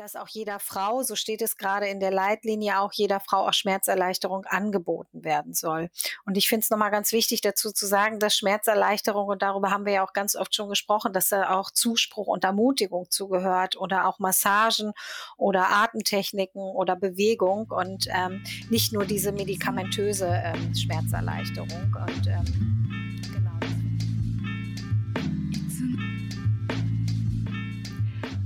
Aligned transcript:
dass 0.00 0.16
auch 0.16 0.28
jeder 0.28 0.58
Frau, 0.60 1.02
so 1.02 1.14
steht 1.14 1.42
es 1.42 1.58
gerade 1.58 1.86
in 1.86 2.00
der 2.00 2.10
Leitlinie, 2.10 2.80
auch 2.80 2.92
jeder 2.92 3.20
Frau 3.20 3.46
auch 3.46 3.52
Schmerzerleichterung 3.52 4.46
angeboten 4.46 5.24
werden 5.24 5.52
soll. 5.52 5.90
Und 6.24 6.38
ich 6.38 6.48
finde 6.48 6.64
es 6.64 6.70
nochmal 6.70 6.90
ganz 6.90 7.12
wichtig 7.12 7.42
dazu 7.42 7.70
zu 7.70 7.86
sagen, 7.86 8.18
dass 8.18 8.34
Schmerzerleichterung, 8.34 9.28
und 9.28 9.42
darüber 9.42 9.70
haben 9.70 9.84
wir 9.84 9.92
ja 9.92 10.04
auch 10.04 10.14
ganz 10.14 10.36
oft 10.36 10.54
schon 10.54 10.70
gesprochen, 10.70 11.12
dass 11.12 11.28
da 11.28 11.50
auch 11.50 11.70
Zuspruch 11.70 12.28
und 12.28 12.44
Ermutigung 12.44 13.10
zugehört 13.10 13.76
oder 13.76 14.06
auch 14.06 14.18
Massagen 14.18 14.92
oder 15.36 15.68
Atemtechniken 15.68 16.62
oder 16.62 16.96
Bewegung 16.96 17.70
und 17.70 18.06
ähm, 18.08 18.42
nicht 18.70 18.94
nur 18.94 19.04
diese 19.04 19.32
medikamentöse 19.32 20.28
ähm, 20.28 20.74
Schmerzerleichterung. 20.74 21.94
Und 21.94 22.26
ähm, 22.26 22.89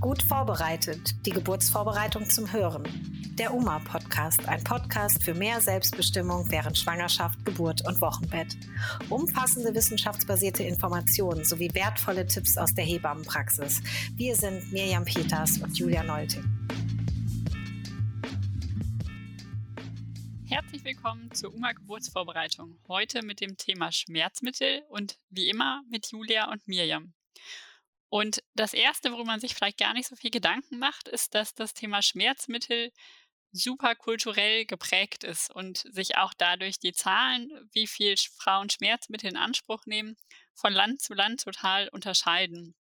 Gut 0.04 0.22
vorbereitet, 0.22 1.14
die 1.24 1.30
Geburtsvorbereitung 1.30 2.28
zum 2.28 2.52
Hören. 2.52 2.84
Der 3.38 3.54
UMA 3.54 3.78
Podcast, 3.78 4.46
ein 4.46 4.62
Podcast 4.62 5.22
für 5.22 5.32
mehr 5.32 5.62
Selbstbestimmung 5.62 6.44
während 6.50 6.76
Schwangerschaft, 6.76 7.42
Geburt 7.46 7.80
und 7.88 7.98
Wochenbett. 8.02 8.54
Umfassende 9.08 9.74
wissenschaftsbasierte 9.74 10.62
Informationen 10.62 11.42
sowie 11.46 11.70
wertvolle 11.72 12.26
Tipps 12.26 12.58
aus 12.58 12.74
der 12.74 12.84
Hebammenpraxis. 12.84 13.82
Wir 14.14 14.36
sind 14.36 14.70
Mirjam 14.74 15.06
Peters 15.06 15.56
und 15.62 15.74
Julia 15.78 16.02
Nolting. 16.02 16.44
Herzlich 20.44 20.84
willkommen 20.84 21.32
zur 21.32 21.54
UMA 21.54 21.72
Geburtsvorbereitung. 21.72 22.76
Heute 22.88 23.24
mit 23.24 23.40
dem 23.40 23.56
Thema 23.56 23.90
Schmerzmittel 23.90 24.82
und 24.90 25.16
wie 25.30 25.48
immer 25.48 25.80
mit 25.88 26.12
Julia 26.12 26.52
und 26.52 26.68
Mirjam. 26.68 27.14
Und 28.14 28.44
das 28.54 28.74
Erste, 28.74 29.10
worüber 29.10 29.32
man 29.32 29.40
sich 29.40 29.56
vielleicht 29.56 29.78
gar 29.78 29.92
nicht 29.92 30.06
so 30.06 30.14
viel 30.14 30.30
Gedanken 30.30 30.78
macht, 30.78 31.08
ist, 31.08 31.34
dass 31.34 31.52
das 31.52 31.74
Thema 31.74 32.00
Schmerzmittel 32.00 32.92
super 33.50 33.96
kulturell 33.96 34.66
geprägt 34.66 35.24
ist 35.24 35.50
und 35.50 35.78
sich 35.78 36.16
auch 36.16 36.32
dadurch 36.32 36.78
die 36.78 36.92
Zahlen, 36.92 37.50
wie 37.72 37.88
viel 37.88 38.14
Frauen 38.38 38.70
Schmerzmittel 38.70 39.30
in 39.30 39.36
Anspruch 39.36 39.84
nehmen, 39.86 40.14
von 40.54 40.72
Land 40.72 41.02
zu 41.02 41.12
Land 41.12 41.42
total 41.42 41.88
unterscheiden. 41.88 42.76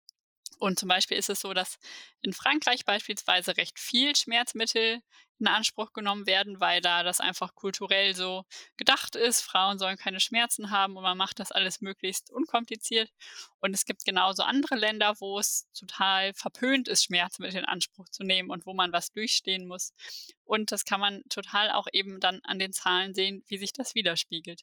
Und 0.58 0.78
zum 0.78 0.91
Beispiel 0.91 1.16
ist 1.16 1.30
es 1.30 1.41
so, 1.41 1.55
dass 1.55 1.78
in 2.20 2.34
Frankreich 2.34 2.84
beispielsweise 2.84 3.56
recht 3.56 3.80
viel 3.80 4.14
Schmerzmittel 4.14 5.00
in 5.43 5.48
Anspruch 5.48 5.93
genommen 5.93 6.27
werden, 6.27 6.61
weil 6.61 6.81
da 6.81 7.03
das 7.03 7.21
einfach 7.21 7.55
kulturell 7.55 8.15
so 8.15 8.45
gedacht 8.77 9.17
ist. 9.17 9.43
Frauen 9.43 9.79
sollen 9.79 9.98
keine 9.98 10.21
Schmerzen 10.21 10.71
haben 10.71 10.97
und 10.97 11.03
man 11.03 11.19
macht 11.19 11.39
das 11.41 11.53
alles 11.53 11.81
möglichst 11.81 12.31
unkompliziert. 12.31 13.11
Und 13.61 13.75
es 13.75 13.85
gibt 13.85 14.05
genauso 14.05 14.43
andere 14.43 14.77
Länder, 14.77 15.15
wo 15.20 15.39
es 15.39 15.69
total 15.75 16.33
verpönt 16.35 16.89
ist, 16.89 17.05
Schmerzmittel 17.05 17.59
in 17.59 17.65
Anspruch 17.65 18.09
zu 18.09 18.23
nehmen 18.23 18.51
und 18.51 18.65
wo 18.65 18.73
man 18.73 18.93
was 18.93 19.13
durchstehen 19.13 19.67
muss. 19.67 19.93
Und 20.45 20.73
das 20.73 20.85
kann 20.85 21.01
man 21.01 21.23
total 21.29 21.70
auch 21.70 21.87
eben 21.93 22.20
dann 22.20 22.41
an 22.45 22.59
den 22.59 22.73
Zahlen 22.73 23.15
sehen, 23.15 23.45
wie 23.48 23.59
sich 23.59 23.73
das 23.73 23.95
widerspiegelt. 23.95 24.63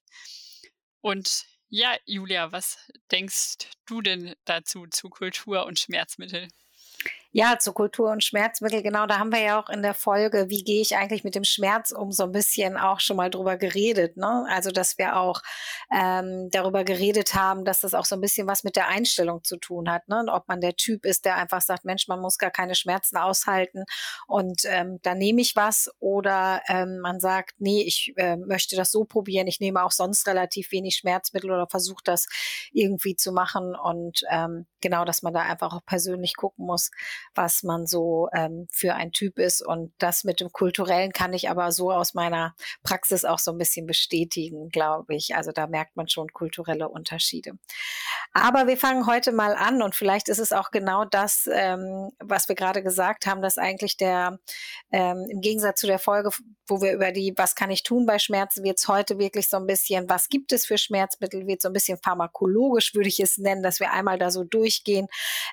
Und 1.02 1.46
ja, 1.70 1.96
Julia, 2.06 2.52
was 2.52 2.78
denkst 3.12 3.58
du 3.86 4.02
denn 4.02 4.36
dazu 4.46 4.88
zu 4.88 5.10
Kultur 5.10 5.66
und 5.66 5.78
Schmerzmittel? 5.78 6.48
Ja, 7.32 7.60
zu 7.60 7.74
Kultur 7.74 8.10
und 8.10 8.24
Schmerzmittel, 8.24 8.82
genau, 8.82 9.06
da 9.06 9.20
haben 9.20 9.32
wir 9.32 9.40
ja 9.42 9.62
auch 9.62 9.70
in 9.70 9.84
der 9.84 9.94
Folge, 9.94 10.50
wie 10.50 10.64
gehe 10.64 10.82
ich 10.82 10.96
eigentlich 10.98 11.24
mit 11.24 11.36
dem 11.36 11.44
Schmerz 11.44 11.92
um, 11.92 12.12
so 12.12 12.24
ein 12.24 12.32
bisschen 12.32 12.76
auch 12.76 13.00
schon 13.00 13.18
mal 13.18 13.30
drüber 13.30 13.56
geredet. 13.56 14.18
Ne? 14.18 14.48
Also, 14.50 14.72
dass 14.72 14.98
wir 14.98 15.16
auch 15.16 15.42
ähm, 15.94 16.50
darüber 16.50 16.84
geredet 16.84 17.36
haben, 17.36 17.66
dass 17.66 17.82
das 17.82 17.94
auch 17.94 18.06
so 18.06 18.16
ein 18.16 18.22
bisschen 18.22 18.48
was 18.48 18.64
mit 18.64 18.76
der 18.76 18.88
Einstellung 18.88 19.44
zu 19.44 19.58
tun 19.58 19.92
hat. 19.92 20.08
Ne? 20.08 20.26
ob 20.28 20.48
man 20.48 20.60
der 20.60 20.76
Typ 20.76 21.06
ist, 21.06 21.26
der 21.26 21.36
einfach 21.36 21.62
sagt, 21.62 21.86
Mensch, 21.86 22.08
man 22.08 22.20
muss 22.20 22.40
gar 22.40 22.50
keine 22.50 22.74
Schmerzen 22.74 23.18
aushalten 23.18 23.84
und 24.28 24.62
ähm, 24.66 25.00
da 25.04 25.14
nehme 25.14 25.42
ich 25.42 25.56
was. 25.56 25.92
Oder 26.00 26.62
ähm, 26.68 27.00
man 27.00 27.20
sagt, 27.20 27.56
nee, 27.60 27.84
ich 27.84 28.14
äh, 28.18 28.38
möchte 28.38 28.76
das 28.76 28.92
so 28.92 29.06
probieren, 29.06 29.46
ich 29.46 29.60
nehme 29.60 29.84
auch 29.84 29.92
sonst 29.92 30.28
relativ 30.28 30.72
wenig 30.72 30.96
Schmerzmittel 30.96 31.52
oder 31.52 31.68
versuche 31.68 32.04
das 32.04 32.28
irgendwie 32.72 33.16
zu 33.16 33.32
machen. 33.32 33.76
Und 33.76 34.22
ähm, 34.32 34.66
genau, 34.82 35.06
dass 35.06 35.22
man 35.22 35.34
da 35.34 35.42
einfach 35.42 35.74
auch 35.74 35.86
persönlich 35.86 36.36
gucken 36.36 36.66
muss, 36.66 36.90
was 37.36 37.64
man 37.64 37.86
so 37.86 38.30
ähm, 38.34 38.68
für 38.72 38.96
ein 38.96 39.12
Typ 39.12 39.40
ist. 39.40 39.66
Und 39.66 39.94
das 39.98 40.24
mit 40.24 40.40
dem 40.40 40.52
Kulturellen 40.52 41.12
kann 41.12 41.34
ich 41.34 41.50
aber 41.50 41.72
so 41.72 41.92
aus 41.92 42.14
meiner 42.14 42.56
Praxis 42.84 43.26
auch 43.26 43.40
so 43.40 43.52
ein 43.52 43.58
bisschen 43.58 43.86
bestätigen, 43.86 44.70
glaube 44.70 45.16
ich. 45.16 45.36
Also 45.36 45.52
da 45.52 45.68
merkt 45.68 45.96
man 45.96 46.08
schon 46.08 46.30
kulturelle 46.30 46.90
Unterschiede. 46.90 47.54
Aber 48.34 48.68
wir 48.68 48.78
fangen 48.78 49.08
heute 49.08 49.32
mal 49.32 49.56
an 49.56 49.82
und 49.82 49.96
vielleicht 49.96 50.30
ist 50.30 50.40
es 50.40 50.52
auch 50.52 50.72
genau 50.72 51.06
das, 51.06 51.50
ähm, 51.52 52.12
was 52.20 52.48
wir 52.48 52.56
gerade 52.56 52.84
gesagt 52.84 53.26
haben, 53.26 53.42
dass 53.42 53.58
eigentlich 53.58 53.98
der, 53.98 54.40
ähm, 54.92 55.26
im 55.30 55.42
Gegensatz 55.42 55.82
zu 55.82 55.88
der 55.88 56.00
Folge, 56.00 56.30
wo 56.68 56.82
wir 56.82 56.94
über 56.94 57.12
die, 57.12 57.34
was 57.36 57.56
kann 57.56 57.72
ich 57.72 57.84
tun 57.84 58.06
bei 58.06 58.20
Schmerzen, 58.20 58.64
wird 58.64 58.78
es 58.78 58.88
heute 58.88 59.18
wirklich 59.18 59.50
so 59.50 59.58
ein 59.58 59.66
bisschen, 59.66 60.10
was 60.10 60.30
gibt 60.30 60.52
es 60.52 60.66
für 60.66 60.78
Schmerzmittel, 60.78 61.48
wird 61.48 61.62
so 61.62 61.70
ein 61.70 61.74
bisschen 61.74 61.98
pharmakologisch, 62.04 62.94
würde 62.94 63.10
ich 63.10 63.20
es 63.20 63.38
nennen, 63.38 63.64
dass 63.64 63.80
wir 63.80 63.92
einmal 63.92 64.20
da 64.20 64.30
so 64.30 64.44
durchgehen. 64.44 65.08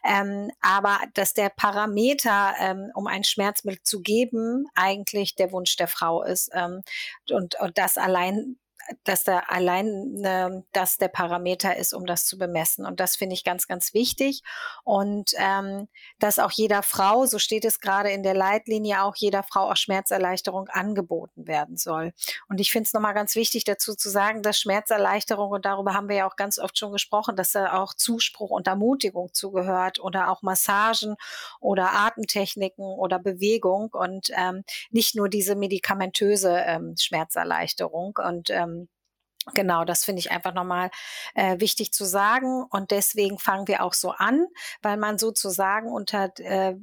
Ähm, 0.04 0.50
aber 0.60 1.00
dass 1.14 1.32
der 1.32 1.48
Parameter, 1.56 2.54
ähm, 2.60 2.90
um 2.94 3.06
ein 3.06 3.24
Schmerzmittel 3.24 3.82
zu 3.82 4.02
geben, 4.02 4.66
eigentlich 4.74 5.34
der 5.34 5.52
Wunsch 5.52 5.76
der 5.76 5.88
Frau 5.88 6.22
ist. 6.22 6.50
Ähm, 6.52 6.82
und, 7.30 7.58
und 7.60 7.78
das 7.78 7.96
allein 7.96 8.58
dass 9.04 9.24
da 9.24 9.40
allein 9.48 10.24
äh, 10.24 10.62
das 10.72 10.98
der 10.98 11.08
Parameter 11.08 11.76
ist, 11.76 11.94
um 11.94 12.06
das 12.06 12.26
zu 12.26 12.38
bemessen. 12.38 12.86
Und 12.86 13.00
das 13.00 13.16
finde 13.16 13.34
ich 13.34 13.44
ganz, 13.44 13.66
ganz 13.66 13.94
wichtig. 13.94 14.42
Und 14.84 15.32
ähm, 15.36 15.88
dass 16.18 16.38
auch 16.38 16.50
jeder 16.50 16.82
Frau, 16.82 17.26
so 17.26 17.38
steht 17.38 17.64
es 17.64 17.80
gerade 17.80 18.10
in 18.10 18.22
der 18.22 18.34
Leitlinie, 18.34 19.02
auch 19.02 19.16
jeder 19.16 19.42
Frau 19.42 19.70
auch 19.70 19.76
Schmerzerleichterung 19.76 20.68
angeboten 20.68 21.46
werden 21.46 21.76
soll. 21.76 22.12
Und 22.48 22.60
ich 22.60 22.70
finde 22.70 22.86
es 22.86 22.92
nochmal 22.92 23.14
ganz 23.14 23.34
wichtig 23.34 23.64
dazu 23.64 23.94
zu 23.94 24.10
sagen, 24.10 24.42
dass 24.42 24.58
Schmerzerleichterung, 24.58 25.50
und 25.50 25.64
darüber 25.64 25.94
haben 25.94 26.08
wir 26.08 26.16
ja 26.16 26.28
auch 26.28 26.36
ganz 26.36 26.58
oft 26.58 26.78
schon 26.78 26.92
gesprochen, 26.92 27.36
dass 27.36 27.52
da 27.52 27.74
auch 27.80 27.94
Zuspruch 27.94 28.50
und 28.50 28.66
Ermutigung 28.66 29.32
zugehört 29.32 30.00
oder 30.00 30.30
auch 30.30 30.42
Massagen 30.42 31.16
oder 31.60 31.92
Atemtechniken 31.92 32.84
oder 32.84 33.18
Bewegung 33.18 33.90
und 33.92 34.30
ähm, 34.36 34.64
nicht 34.90 35.14
nur 35.14 35.28
diese 35.28 35.54
medikamentöse 35.54 36.56
ähm, 36.66 36.94
Schmerzerleichterung. 36.96 38.18
Und 38.24 38.50
ähm, 38.50 38.75
Genau, 39.54 39.84
das 39.84 40.04
finde 40.04 40.18
ich 40.20 40.30
einfach 40.32 40.52
nochmal 40.54 40.90
äh, 41.34 41.60
wichtig 41.60 41.92
zu 41.92 42.04
sagen. 42.04 42.64
Und 42.68 42.90
deswegen 42.90 43.38
fangen 43.38 43.68
wir 43.68 43.82
auch 43.82 43.92
so 43.94 44.10
an, 44.10 44.46
weil 44.82 44.96
man 44.96 45.18
sozusagen 45.18 45.88
unter 45.88 46.32
äh, 46.40 46.74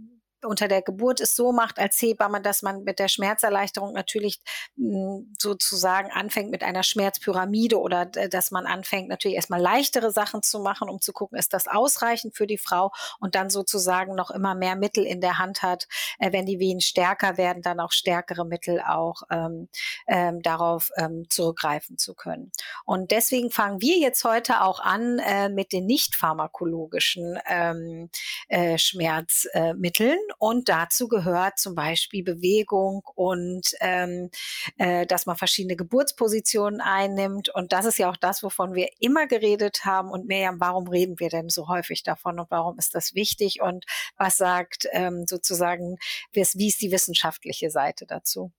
unter 0.43 0.67
der 0.67 0.81
Geburt 0.81 1.19
es 1.19 1.35
so 1.35 1.51
macht 1.51 1.79
als 1.79 2.01
Hebamme, 2.01 2.41
dass 2.41 2.61
man 2.61 2.83
mit 2.83 2.99
der 2.99 3.07
Schmerzerleichterung 3.07 3.93
natürlich 3.93 4.41
hm, 4.75 5.33
sozusagen 5.39 6.11
anfängt 6.11 6.51
mit 6.51 6.63
einer 6.63 6.83
Schmerzpyramide 6.83 7.79
oder 7.79 8.05
dass 8.05 8.51
man 8.51 8.65
anfängt 8.65 9.09
natürlich 9.09 9.35
erstmal 9.35 9.61
leichtere 9.61 10.11
Sachen 10.11 10.41
zu 10.43 10.59
machen, 10.59 10.89
um 10.89 11.01
zu 11.01 11.13
gucken, 11.13 11.37
ist 11.37 11.53
das 11.53 11.67
ausreichend 11.67 12.35
für 12.35 12.47
die 12.47 12.57
Frau 12.57 12.91
und 13.19 13.35
dann 13.35 13.49
sozusagen 13.49 14.15
noch 14.15 14.31
immer 14.31 14.55
mehr 14.55 14.75
Mittel 14.75 15.05
in 15.05 15.21
der 15.21 15.37
Hand 15.37 15.61
hat, 15.61 15.87
äh, 16.19 16.31
wenn 16.31 16.45
die 16.45 16.59
Wehen 16.59 16.81
stärker 16.81 17.37
werden, 17.37 17.61
dann 17.61 17.79
auch 17.79 17.91
stärkere 17.91 18.45
Mittel 18.45 18.81
auch 18.81 19.23
ähm, 19.29 19.69
ähm, 20.07 20.41
darauf 20.41 20.89
ähm, 20.97 21.25
zurückgreifen 21.29 21.97
zu 21.97 22.13
können. 22.13 22.51
Und 22.85 23.11
deswegen 23.11 23.51
fangen 23.51 23.81
wir 23.81 23.97
jetzt 23.97 24.23
heute 24.23 24.61
auch 24.61 24.79
an 24.79 25.19
äh, 25.19 25.49
mit 25.49 25.71
den 25.71 25.85
nicht 25.85 26.15
pharmakologischen 26.15 27.39
ähm, 27.47 28.09
äh, 28.47 28.77
Schmerzmitteln 28.77 30.19
und 30.37 30.69
dazu 30.69 31.07
gehört 31.07 31.59
zum 31.59 31.75
Beispiel 31.75 32.23
Bewegung 32.23 33.03
und 33.15 33.75
ähm, 33.79 34.29
äh, 34.77 35.05
dass 35.05 35.25
man 35.25 35.37
verschiedene 35.37 35.75
Geburtspositionen 35.75 36.81
einnimmt. 36.81 37.49
Und 37.49 37.71
das 37.73 37.85
ist 37.85 37.97
ja 37.97 38.09
auch 38.09 38.17
das, 38.17 38.43
wovon 38.43 38.73
wir 38.73 38.89
immer 38.99 39.27
geredet 39.27 39.85
haben. 39.85 40.09
Und 40.09 40.27
Miriam, 40.27 40.59
warum 40.59 40.87
reden 40.87 41.19
wir 41.19 41.29
denn 41.29 41.49
so 41.49 41.67
häufig 41.67 42.03
davon 42.03 42.39
und 42.39 42.51
warum 42.51 42.77
ist 42.77 42.95
das 42.95 43.13
wichtig? 43.15 43.61
Und 43.61 43.85
was 44.17 44.37
sagt 44.37 44.87
ähm, 44.91 45.25
sozusagen, 45.27 45.97
wie 46.31 46.41
ist, 46.41 46.81
die 46.81 46.91
wissenschaftliche 46.91 47.69
Seite 47.69 48.05
dazu? 48.05 48.51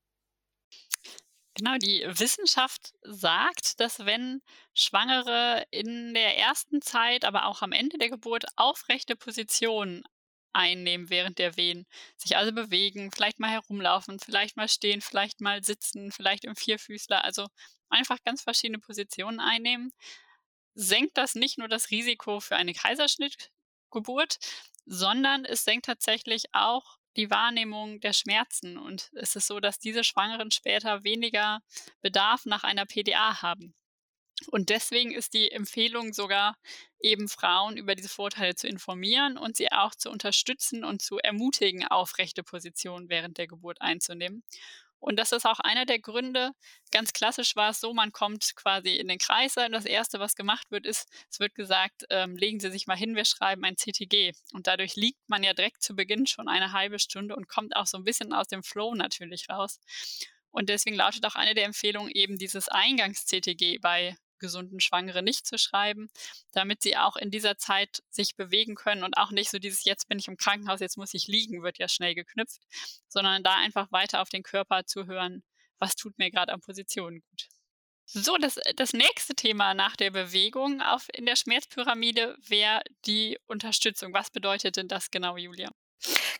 Genau, 1.56 1.76
die 1.78 2.04
Wissenschaft 2.06 2.94
sagt, 3.02 3.78
dass 3.78 4.04
wenn 4.04 4.42
Schwangere 4.74 5.64
in 5.70 6.12
der 6.12 6.36
ersten 6.36 6.82
Zeit, 6.82 7.24
aber 7.24 7.46
auch 7.46 7.62
am 7.62 7.70
Ende 7.70 7.96
der 7.96 8.10
Geburt 8.10 8.46
aufrechte 8.56 9.14
Positionen 9.14 10.02
einnehmen 10.54 11.10
während 11.10 11.38
der 11.38 11.56
Wehen. 11.56 11.86
Sich 12.16 12.36
also 12.36 12.52
bewegen, 12.52 13.10
vielleicht 13.12 13.40
mal 13.40 13.50
herumlaufen, 13.50 14.18
vielleicht 14.20 14.56
mal 14.56 14.68
stehen, 14.68 15.00
vielleicht 15.00 15.40
mal 15.40 15.62
sitzen, 15.64 16.12
vielleicht 16.12 16.44
im 16.44 16.56
Vierfüßler. 16.56 17.24
Also 17.24 17.48
einfach 17.88 18.18
ganz 18.24 18.42
verschiedene 18.42 18.78
Positionen 18.78 19.40
einnehmen. 19.40 19.92
Senkt 20.74 21.16
das 21.16 21.34
nicht 21.34 21.58
nur 21.58 21.68
das 21.68 21.90
Risiko 21.90 22.40
für 22.40 22.56
eine 22.56 22.74
Kaiserschnittgeburt, 22.74 24.38
sondern 24.86 25.44
es 25.44 25.64
senkt 25.64 25.86
tatsächlich 25.86 26.44
auch 26.52 26.98
die 27.16 27.30
Wahrnehmung 27.30 28.00
der 28.00 28.12
Schmerzen. 28.12 28.76
Und 28.76 29.10
es 29.14 29.36
ist 29.36 29.46
so, 29.46 29.60
dass 29.60 29.78
diese 29.78 30.04
Schwangeren 30.04 30.50
später 30.50 31.04
weniger 31.04 31.60
Bedarf 32.00 32.44
nach 32.44 32.64
einer 32.64 32.86
PDA 32.86 33.42
haben. 33.42 33.74
Und 34.48 34.70
deswegen 34.70 35.12
ist 35.12 35.34
die 35.34 35.50
Empfehlung 35.50 36.12
sogar, 36.12 36.56
eben 37.00 37.28
Frauen 37.28 37.76
über 37.76 37.94
diese 37.94 38.08
Vorteile 38.08 38.54
zu 38.54 38.66
informieren 38.66 39.36
und 39.36 39.56
sie 39.56 39.70
auch 39.70 39.94
zu 39.94 40.10
unterstützen 40.10 40.84
und 40.84 41.02
zu 41.02 41.18
ermutigen, 41.18 41.86
aufrechte 41.86 42.42
Positionen 42.42 43.10
während 43.10 43.36
der 43.36 43.46
Geburt 43.46 43.80
einzunehmen. 43.82 44.42
Und 45.04 45.16
das 45.18 45.32
ist 45.32 45.44
auch 45.44 45.60
einer 45.60 45.84
der 45.84 45.98
Gründe. 45.98 46.52
Ganz 46.90 47.12
klassisch 47.12 47.56
war 47.56 47.70
es 47.70 47.80
so, 47.80 47.92
man 47.92 48.10
kommt 48.10 48.56
quasi 48.56 48.96
in 48.96 49.06
den 49.06 49.18
Kreißsaal 49.18 49.66
und 49.66 49.72
das 49.72 49.84
Erste, 49.84 50.18
was 50.18 50.34
gemacht 50.34 50.70
wird, 50.70 50.86
ist, 50.86 51.06
es 51.30 51.40
wird 51.40 51.54
gesagt, 51.54 52.06
ähm, 52.08 52.36
legen 52.36 52.58
Sie 52.58 52.70
sich 52.70 52.86
mal 52.86 52.96
hin, 52.96 53.14
wir 53.14 53.26
schreiben 53.26 53.64
ein 53.64 53.76
CTG. 53.76 54.32
Und 54.54 54.66
dadurch 54.66 54.96
liegt 54.96 55.20
man 55.28 55.42
ja 55.42 55.52
direkt 55.52 55.82
zu 55.82 55.94
Beginn 55.94 56.26
schon 56.26 56.48
eine 56.48 56.72
halbe 56.72 56.98
Stunde 56.98 57.36
und 57.36 57.48
kommt 57.48 57.76
auch 57.76 57.86
so 57.86 57.98
ein 57.98 58.04
bisschen 58.04 58.32
aus 58.32 58.48
dem 58.48 58.62
Flow 58.62 58.94
natürlich 58.94 59.50
raus. 59.50 59.78
Und 60.50 60.70
deswegen 60.70 60.96
lautet 60.96 61.26
auch 61.26 61.34
eine 61.34 61.52
der 61.52 61.66
Empfehlungen 61.66 62.10
eben 62.10 62.38
dieses 62.38 62.68
Eingangs-CTG 62.68 63.80
bei 63.82 64.16
gesunden 64.38 64.80
Schwangere 64.80 65.22
nicht 65.22 65.46
zu 65.46 65.58
schreiben, 65.58 66.08
damit 66.52 66.82
sie 66.82 66.96
auch 66.96 67.16
in 67.16 67.30
dieser 67.30 67.56
Zeit 67.56 68.02
sich 68.10 68.36
bewegen 68.36 68.74
können 68.74 69.04
und 69.04 69.16
auch 69.16 69.30
nicht 69.30 69.50
so 69.50 69.58
dieses 69.58 69.84
jetzt 69.84 70.08
bin 70.08 70.18
ich 70.18 70.28
im 70.28 70.36
Krankenhaus, 70.36 70.80
jetzt 70.80 70.96
muss 70.96 71.14
ich 71.14 71.26
liegen, 71.26 71.62
wird 71.62 71.78
ja 71.78 71.88
schnell 71.88 72.14
geknüpft, 72.14 72.60
sondern 73.08 73.42
da 73.42 73.56
einfach 73.56 73.90
weiter 73.92 74.20
auf 74.20 74.28
den 74.28 74.42
Körper 74.42 74.84
zu 74.86 75.06
hören, 75.06 75.42
was 75.78 75.96
tut 75.96 76.18
mir 76.18 76.30
gerade 76.30 76.52
an 76.52 76.60
Positionen 76.60 77.20
gut. 77.30 77.48
So, 78.06 78.36
das, 78.36 78.60
das 78.76 78.92
nächste 78.92 79.34
Thema 79.34 79.72
nach 79.72 79.96
der 79.96 80.10
Bewegung 80.10 80.82
auf, 80.82 81.08
in 81.14 81.24
der 81.24 81.36
Schmerzpyramide 81.36 82.36
wäre 82.46 82.82
die 83.06 83.38
Unterstützung. 83.46 84.12
Was 84.12 84.30
bedeutet 84.30 84.76
denn 84.76 84.88
das 84.88 85.10
genau, 85.10 85.36
Julia? 85.36 85.70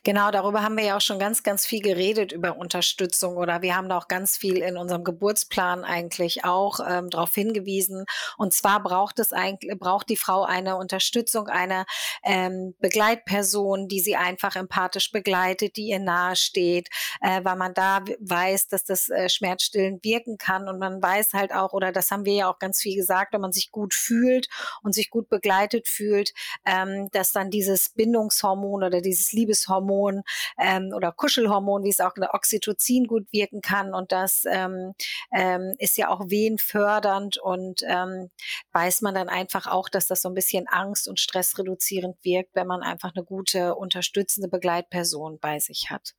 Genau, 0.05 0.29
darüber 0.29 0.61
haben 0.61 0.77
wir 0.77 0.83
ja 0.83 0.97
auch 0.97 1.01
schon 1.01 1.17
ganz, 1.17 1.41
ganz 1.41 1.65
viel 1.65 1.81
geredet 1.81 2.31
über 2.31 2.57
Unterstützung 2.57 3.37
oder 3.37 3.63
wir 3.63 3.75
haben 3.75 3.89
da 3.89 3.97
auch 3.97 4.07
ganz 4.07 4.37
viel 4.37 4.57
in 4.57 4.77
unserem 4.77 5.03
Geburtsplan 5.03 5.83
eigentlich 5.83 6.45
auch 6.45 6.79
ähm, 6.87 7.09
darauf 7.09 7.33
hingewiesen. 7.33 8.05
Und 8.37 8.53
zwar 8.53 8.83
braucht 8.83 9.17
es 9.17 9.33
eigentlich, 9.33 9.75
braucht 9.79 10.09
die 10.09 10.15
Frau 10.15 10.43
eine 10.43 10.77
Unterstützung, 10.77 11.47
eine 11.47 11.87
ähm, 12.23 12.75
Begleitperson, 12.79 13.87
die 13.87 13.99
sie 13.99 14.15
einfach 14.15 14.55
empathisch 14.55 15.11
begleitet, 15.11 15.75
die 15.75 15.87
ihr 15.87 15.99
nahe 15.99 16.35
steht, 16.35 16.89
äh, 17.21 17.43
weil 17.43 17.55
man 17.55 17.73
da 17.73 18.03
weiß, 18.19 18.67
dass 18.67 18.83
das 18.83 19.09
äh, 19.09 19.27
schmerzstillend 19.27 20.03
wirken 20.03 20.37
kann 20.37 20.69
und 20.69 20.77
man 20.77 21.01
weiß 21.01 21.33
halt 21.33 21.51
auch, 21.51 21.73
oder 21.73 21.91
das 21.91 22.11
haben 22.11 22.25
wir 22.25 22.33
ja 22.33 22.51
auch 22.51 22.59
ganz 22.59 22.79
viel 22.79 22.95
gesagt, 22.95 23.33
wenn 23.33 23.41
man 23.41 23.53
sich 23.53 23.71
gut 23.71 23.95
fühlt 23.95 24.49
und 24.83 24.93
sich 24.93 25.09
gut 25.09 25.29
begleitet 25.29 25.87
fühlt, 25.87 26.33
ähm, 26.63 27.09
dass 27.11 27.31
dann 27.31 27.49
dieses 27.49 27.89
Bindungshormon 27.89 28.83
oder 28.83 29.01
dieses 29.01 29.31
Liebeshormon 29.45 30.23
ähm, 30.59 30.91
oder 30.95 31.11
Kuschelhormon, 31.11 31.83
wie 31.83 31.89
es 31.89 31.99
auch 31.99 32.15
in 32.15 32.21
der 32.21 32.33
Oxytocin 32.33 33.05
gut 33.07 33.31
wirken 33.31 33.61
kann. 33.61 33.93
Und 33.93 34.11
das 34.11 34.43
ähm, 34.49 34.93
ähm, 35.33 35.75
ist 35.77 35.97
ja 35.97 36.09
auch 36.09 36.29
wehenfördernd 36.29 37.37
und 37.37 37.81
ähm, 37.87 38.29
weiß 38.73 39.01
man 39.01 39.15
dann 39.15 39.29
einfach 39.29 39.67
auch, 39.67 39.89
dass 39.89 40.07
das 40.07 40.21
so 40.21 40.29
ein 40.29 40.35
bisschen 40.35 40.67
Angst 40.67 41.07
und 41.07 41.19
Stress 41.19 41.57
reduzierend 41.57 42.17
wirkt, 42.23 42.55
wenn 42.55 42.67
man 42.67 42.81
einfach 42.81 43.13
eine 43.15 43.23
gute 43.23 43.75
unterstützende 43.75 44.49
Begleitperson 44.49 45.39
bei 45.39 45.59
sich 45.59 45.89
hat. 45.89 46.15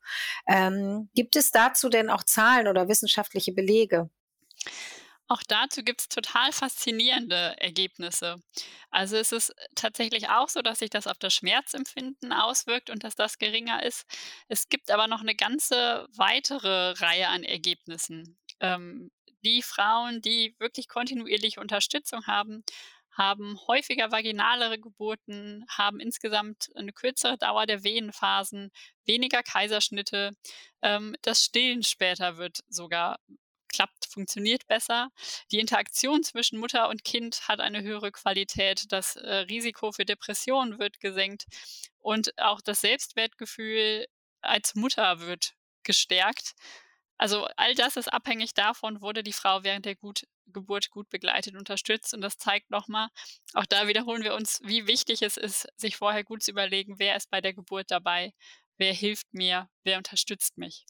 Ähm, 0.47 1.09
gibt 1.15 1.37
es 1.37 1.51
dazu 1.51 1.89
denn 1.89 2.11
auch 2.11 2.23
Zahlen 2.23 2.69
oder 2.69 2.89
wissenschaftliche 2.89 3.53
Belege? 3.53 4.11
Auch 5.29 5.43
dazu 5.47 5.83
gibt 5.83 6.03
es 6.03 6.09
total 6.09 6.53
faszinierende 6.53 7.57
Ergebnisse. 7.59 8.37
Also 8.91 9.17
es 9.17 9.33
ist 9.33 9.53
tatsächlich 9.75 10.29
auch 10.29 10.49
so, 10.49 10.63
dass 10.63 10.79
sich 10.79 10.91
das 10.91 11.07
auf 11.07 11.19
das 11.19 11.35
Schmerzempfinden 11.35 12.33
auswirkt 12.33 12.91
und 12.91 13.03
dass 13.03 13.17
das 13.17 13.39
geringer 13.39 13.83
ist. 13.83 14.07
Es 14.49 14.69
gibt 14.69 14.91
aber 14.91 15.09
noch 15.09 15.21
eine 15.21 15.35
ganze 15.35 16.07
weitere 16.15 16.93
Reihe 16.93 17.29
an 17.29 17.43
Ergebnissen. 17.43 18.39
Ähm, 18.61 19.11
die 19.45 19.63
Frauen, 19.63 20.23
die 20.23 20.55
wirklich 20.59 20.89
kontinuierlich 20.89 21.59
Unterstützung 21.59 22.27
haben, 22.27 22.65
haben 23.17 23.59
häufiger 23.67 24.13
vaginalere 24.13 24.79
Geburten, 24.79 25.65
haben 25.69 26.01
insgesamt 26.01 26.71
eine 26.75 26.93
kürzere 26.93 27.39
Dauer 27.39 27.67
der 27.67 27.83
Wehenphasen, 27.83 28.71
weniger 29.07 29.43
Kaiserschnitte. 29.43 30.33
Ähm, 30.83 31.17
das 31.23 31.43
Stillen 31.43 31.83
später 31.83 32.37
wird 32.37 32.59
sogar 32.69 33.19
klappt, 33.77 34.07
funktioniert 34.07 34.67
besser. 34.67 35.11
Die 35.53 35.59
Interaktion 35.59 36.23
zwischen 36.23 36.59
Mutter 36.59 36.89
und 36.89 37.05
Kind 37.05 37.47
hat 37.49 37.61
eine 37.61 37.83
höhere 37.83 38.11
Qualität. 38.11 38.91
Das 38.91 39.17
äh, 39.17 39.35
Risiko 39.51 39.93
für 39.93 40.05
Depressionen 40.05 40.79
wird 40.79 41.01
gesenkt 41.01 41.45
und 41.99 42.37
auch 42.39 42.61
das 42.61 42.81
Selbstwertgefühl 42.81 44.07
als 44.41 44.75
Mutter 44.75 45.21
wird 45.21 45.55
gestärkt. 45.83 46.55
Also 47.19 47.47
all 47.57 47.75
das 47.75 47.97
ist 47.97 48.13
abhängig 48.13 48.55
davon, 48.55 49.01
wurde 49.01 49.23
die 49.23 49.33
Frau 49.33 49.63
während 49.65 49.87
der 49.87 49.97
gut, 49.97 50.27
Geburt 50.47 50.91
gut 50.91 51.09
begleitet, 51.11 51.55
unterstützt. 51.57 52.15
Und 52.15 52.21
das 52.21 52.39
zeigt 52.39 52.71
nochmal, 52.71 53.09
auch 53.55 53.67
da 53.67 53.89
wiederholen 53.89 54.23
wir 54.23 54.35
uns, 54.35 54.61
wie 54.65 54.87
wichtig 54.87 55.23
es 55.23 55.37
ist, 55.37 55.67
sich 55.77 55.97
vorher 55.97 56.25
gut 56.25 56.43
zu 56.43 56.51
überlegen, 56.51 56.99
wer 56.99 57.17
ist 57.17 57.31
bei 57.31 57.41
der 57.41 57.55
Geburt 57.55 57.91
dabei, 57.91 58.33
wer 58.77 58.93
hilft 58.93 59.33
mir, 59.33 59.69
wer 59.85 59.99
unterstützt 59.99 60.59
mich. 60.59 60.85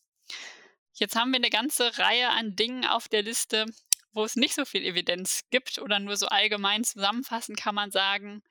Jetzt 0.98 1.14
haben 1.14 1.30
wir 1.30 1.36
eine 1.36 1.50
ganze 1.50 1.98
Reihe 1.98 2.30
an 2.30 2.56
Dingen 2.56 2.86
auf 2.86 3.06
der 3.08 3.22
Liste, 3.22 3.66
wo 4.12 4.24
es 4.24 4.34
nicht 4.34 4.54
so 4.54 4.64
viel 4.64 4.82
Evidenz 4.82 5.42
gibt 5.50 5.78
oder 5.78 5.98
nur 5.98 6.16
so 6.16 6.26
allgemein 6.26 6.84
zusammenfassend 6.84 7.58
kann 7.58 7.74
man 7.74 7.90
sagen, 7.90 8.42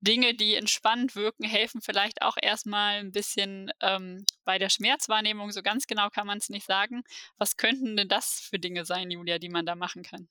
Dinge, 0.00 0.34
die 0.34 0.54
entspannend 0.54 1.16
wirken, 1.16 1.44
helfen 1.44 1.80
vielleicht 1.80 2.22
auch 2.22 2.36
erstmal 2.40 2.98
ein 2.98 3.10
bisschen 3.10 3.72
ähm, 3.80 4.24
bei 4.44 4.58
der 4.58 4.68
Schmerzwahrnehmung. 4.68 5.50
So 5.50 5.62
ganz 5.62 5.86
genau 5.86 6.10
kann 6.10 6.26
man 6.26 6.38
es 6.38 6.50
nicht 6.50 6.66
sagen. 6.66 7.02
Was 7.38 7.56
könnten 7.56 7.96
denn 7.96 8.08
das 8.08 8.38
für 8.38 8.58
Dinge 8.58 8.84
sein, 8.84 9.10
Julia, 9.10 9.38
die 9.38 9.48
man 9.48 9.66
da 9.66 9.74
machen 9.74 10.02
kann? 10.02 10.28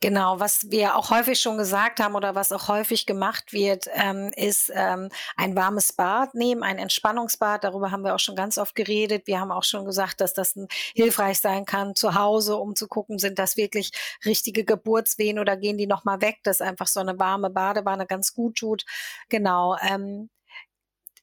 Genau, 0.00 0.40
was 0.40 0.70
wir 0.70 0.96
auch 0.96 1.10
häufig 1.10 1.40
schon 1.40 1.58
gesagt 1.58 2.00
haben 2.00 2.14
oder 2.14 2.34
was 2.34 2.52
auch 2.52 2.68
häufig 2.68 3.06
gemacht 3.06 3.52
wird, 3.52 3.86
ähm, 3.94 4.30
ist 4.36 4.70
ähm, 4.74 5.10
ein 5.36 5.54
warmes 5.56 5.92
Bad 5.92 6.34
nehmen, 6.34 6.62
ein 6.62 6.78
Entspannungsbad. 6.78 7.64
Darüber 7.64 7.90
haben 7.90 8.02
wir 8.02 8.14
auch 8.14 8.20
schon 8.20 8.36
ganz 8.36 8.58
oft 8.58 8.74
geredet. 8.74 9.26
Wir 9.26 9.40
haben 9.40 9.50
auch 9.52 9.64
schon 9.64 9.84
gesagt, 9.84 10.20
dass 10.20 10.34
das 10.34 10.54
hilfreich 10.94 11.40
sein 11.40 11.64
kann 11.64 11.94
zu 11.94 12.14
Hause, 12.14 12.56
um 12.56 12.74
zu 12.74 12.88
gucken, 12.88 13.18
sind 13.18 13.38
das 13.38 13.56
wirklich 13.56 13.92
richtige 14.24 14.64
Geburtswehen 14.64 15.38
oder 15.38 15.56
gehen 15.56 15.78
die 15.78 15.86
nochmal 15.86 16.20
weg, 16.20 16.38
dass 16.42 16.60
einfach 16.60 16.86
so 16.86 17.00
eine 17.00 17.18
warme 17.18 17.50
Badewanne 17.50 18.06
ganz 18.06 18.32
gut 18.34 18.56
tut. 18.56 18.84
Genau. 19.28 19.76
Ähm, 19.82 20.30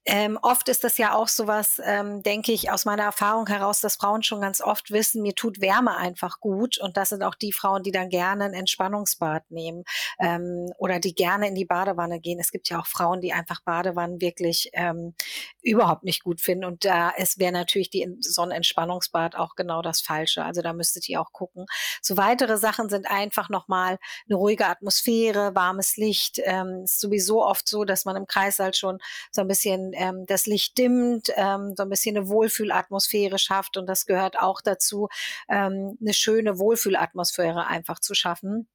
ähm, 0.10 0.40
oft 0.42 0.70
ist 0.70 0.86
das 0.86 0.98
ja 0.98 1.14
auch 1.14 1.28
sowas, 1.28 1.82
ähm, 1.84 2.24
denke 2.24 2.54
ich, 2.54 2.72
aus 2.72 2.86
meiner 2.86 3.04
Erfahrung 3.04 3.46
heraus, 3.48 3.82
dass 3.82 3.98
Frauen 3.98 4.24
schon 4.24 4.40
ganz 4.40 4.62
oft 4.62 4.90
wissen, 4.92 5.22
mir 5.22 5.36
tut 5.36 5.60
Wärme 5.60 5.98
einfach 5.98 6.40
gut. 6.40 6.78
Und 6.78 6.96
das 6.96 7.10
sind 7.10 7.24
auch 7.24 7.36
die 7.36 7.52
Frauen, 7.52 7.84
die 7.84 7.92
dann 7.92 8.08
gerne 8.08 8.46
ein 8.46 8.54
Entspannungsbad 8.54 9.52
nehmen 9.52 9.84
ähm, 10.20 10.72
oder 10.78 11.00
die 11.00 11.14
gerne 11.14 11.50
in 11.50 11.56
die 11.56 11.66
Badewanne 11.66 12.22
gehen. 12.22 12.40
Es 12.40 12.52
gibt 12.52 12.70
ja 12.70 12.80
auch 12.80 12.88
Frauen, 12.88 13.20
die 13.20 13.34
einfach 13.34 13.60
Badewannen 13.62 14.22
wirklich 14.22 14.70
ähm, 14.72 15.14
überhaupt 15.62 16.06
nicht 16.06 16.24
gut 16.24 16.40
finden. 16.40 16.64
Und 16.64 16.86
da 16.86 17.12
es 17.18 17.38
wäre 17.38 17.52
natürlich 17.52 17.90
die, 17.90 18.08
so 18.22 18.44
ein 18.44 18.52
Entspannungsbad 18.52 19.36
auch 19.36 19.56
genau 19.56 19.82
das 19.82 20.00
Falsche. 20.00 20.46
Also 20.46 20.62
da 20.62 20.72
müsstet 20.72 21.10
ihr 21.10 21.20
auch 21.20 21.34
gucken. 21.34 21.66
So 22.02 22.16
weitere 22.16 22.58
Sachen 22.58 22.88
sind 22.88 23.12
einfach 23.12 23.50
nochmal 23.50 24.00
eine 24.30 24.38
ruhige 24.38 24.68
Atmosphäre, 24.68 25.54
warmes 25.54 25.98
Licht. 25.98 26.40
Ähm, 26.46 26.84
ist 26.86 27.02
sowieso 27.02 27.44
oft 27.44 27.68
so, 27.68 27.84
dass 27.84 28.06
man 28.06 28.16
im 28.16 28.26
Kreis 28.26 28.60
halt 28.60 28.78
schon 28.78 29.00
so 29.32 29.42
ein 29.42 29.50
bisschen 29.50 29.96
ähm, 29.98 30.26
das 30.26 30.46
Licht 30.46 30.78
dimmt, 30.78 31.30
ähm, 31.36 31.74
so 31.76 31.84
ein 31.84 31.90
bisschen 31.90 32.18
eine 32.18 32.30
Wohlfühlatmosphäre 32.30 33.40
schafft. 33.40 33.78
Und 33.78 33.88
das 33.88 34.06
gehört 34.06 34.40
auch 34.40 34.62
dazu, 34.62 35.10
ähm, 35.50 35.98
eine 36.00 36.14
schöne 36.14 36.60
Wohlfühlatmosphäre 36.60 37.68
einfach 37.68 38.00
zu 38.00 38.14
schaffen. 38.14 38.68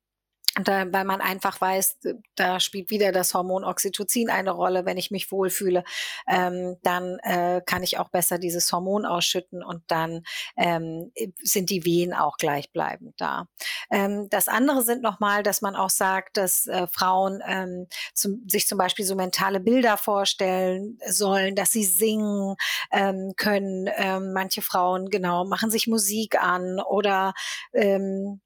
Da, 0.54 0.84
weil 0.92 1.04
man 1.04 1.22
einfach 1.22 1.58
weiß, 1.62 1.98
da 2.34 2.60
spielt 2.60 2.90
wieder 2.90 3.10
das 3.10 3.32
Hormon 3.32 3.64
Oxytocin 3.64 4.28
eine 4.28 4.50
Rolle. 4.50 4.84
Wenn 4.84 4.98
ich 4.98 5.10
mich 5.10 5.32
wohlfühle, 5.32 5.82
ähm, 6.28 6.76
dann 6.82 7.18
äh, 7.20 7.62
kann 7.64 7.82
ich 7.82 7.98
auch 7.98 8.10
besser 8.10 8.38
dieses 8.38 8.70
Hormon 8.70 9.06
ausschütten 9.06 9.62
und 9.62 9.82
dann 9.86 10.24
ähm, 10.58 11.10
sind 11.42 11.70
die 11.70 11.86
Wehen 11.86 12.12
auch 12.12 12.36
gleichbleibend 12.36 13.14
da. 13.18 13.46
Ähm, 13.90 14.28
das 14.28 14.48
andere 14.48 14.82
sind 14.82 15.02
nochmal, 15.02 15.42
dass 15.42 15.62
man 15.62 15.74
auch 15.74 15.88
sagt, 15.88 16.36
dass 16.36 16.66
äh, 16.66 16.86
Frauen 16.86 17.42
ähm, 17.46 17.86
zum, 18.12 18.46
sich 18.46 18.66
zum 18.66 18.76
Beispiel 18.76 19.06
so 19.06 19.14
mentale 19.14 19.58
Bilder 19.58 19.96
vorstellen 19.96 20.98
sollen, 21.06 21.54
dass 21.54 21.70
sie 21.70 21.84
singen 21.84 22.56
ähm, 22.90 23.32
können. 23.38 23.88
Ähm, 23.96 24.34
manche 24.34 24.60
Frauen 24.60 25.08
genau 25.08 25.46
machen 25.46 25.70
sich 25.70 25.86
Musik 25.86 26.38
an 26.42 26.78
oder 26.78 27.32
ähm, 27.72 28.42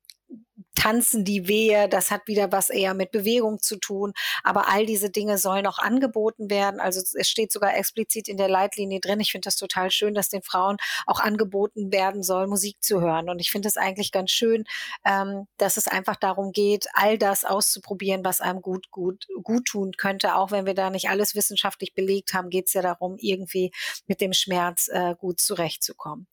tanzen 0.76 1.24
die 1.24 1.48
Wehe, 1.48 1.88
das 1.88 2.10
hat 2.12 2.28
wieder 2.28 2.52
was 2.52 2.70
eher 2.70 2.94
mit 2.94 3.10
Bewegung 3.10 3.60
zu 3.60 3.76
tun. 3.76 4.12
Aber 4.44 4.68
all 4.68 4.86
diese 4.86 5.10
Dinge 5.10 5.38
sollen 5.38 5.66
auch 5.66 5.78
angeboten 5.78 6.50
werden. 6.50 6.78
Also 6.78 7.00
es 7.00 7.28
steht 7.28 7.50
sogar 7.50 7.76
explizit 7.76 8.28
in 8.28 8.36
der 8.36 8.48
Leitlinie 8.48 9.00
drin. 9.00 9.18
Ich 9.18 9.32
finde 9.32 9.46
das 9.46 9.56
total 9.56 9.90
schön, 9.90 10.14
dass 10.14 10.28
den 10.28 10.42
Frauen 10.42 10.76
auch 11.06 11.18
angeboten 11.18 11.92
werden 11.92 12.22
soll, 12.22 12.46
Musik 12.46 12.76
zu 12.80 13.00
hören. 13.00 13.28
Und 13.28 13.40
ich 13.40 13.50
finde 13.50 13.68
es 13.68 13.76
eigentlich 13.76 14.12
ganz 14.12 14.30
schön, 14.30 14.64
ähm, 15.04 15.46
dass 15.56 15.76
es 15.76 15.88
einfach 15.88 16.16
darum 16.16 16.52
geht, 16.52 16.86
all 16.92 17.18
das 17.18 17.44
auszuprobieren, 17.44 18.24
was 18.24 18.40
einem 18.40 18.60
gut, 18.60 18.90
gut, 18.90 19.26
gut 19.42 19.64
tun 19.66 19.92
könnte. 19.96 20.36
Auch 20.36 20.50
wenn 20.50 20.66
wir 20.66 20.74
da 20.74 20.90
nicht 20.90 21.08
alles 21.08 21.34
wissenschaftlich 21.34 21.94
belegt 21.94 22.34
haben, 22.34 22.50
geht 22.50 22.66
es 22.68 22.74
ja 22.74 22.82
darum, 22.82 23.16
irgendwie 23.18 23.72
mit 24.06 24.20
dem 24.20 24.32
Schmerz 24.32 24.88
äh, 24.88 25.14
gut 25.18 25.40
zurechtzukommen. 25.40 26.26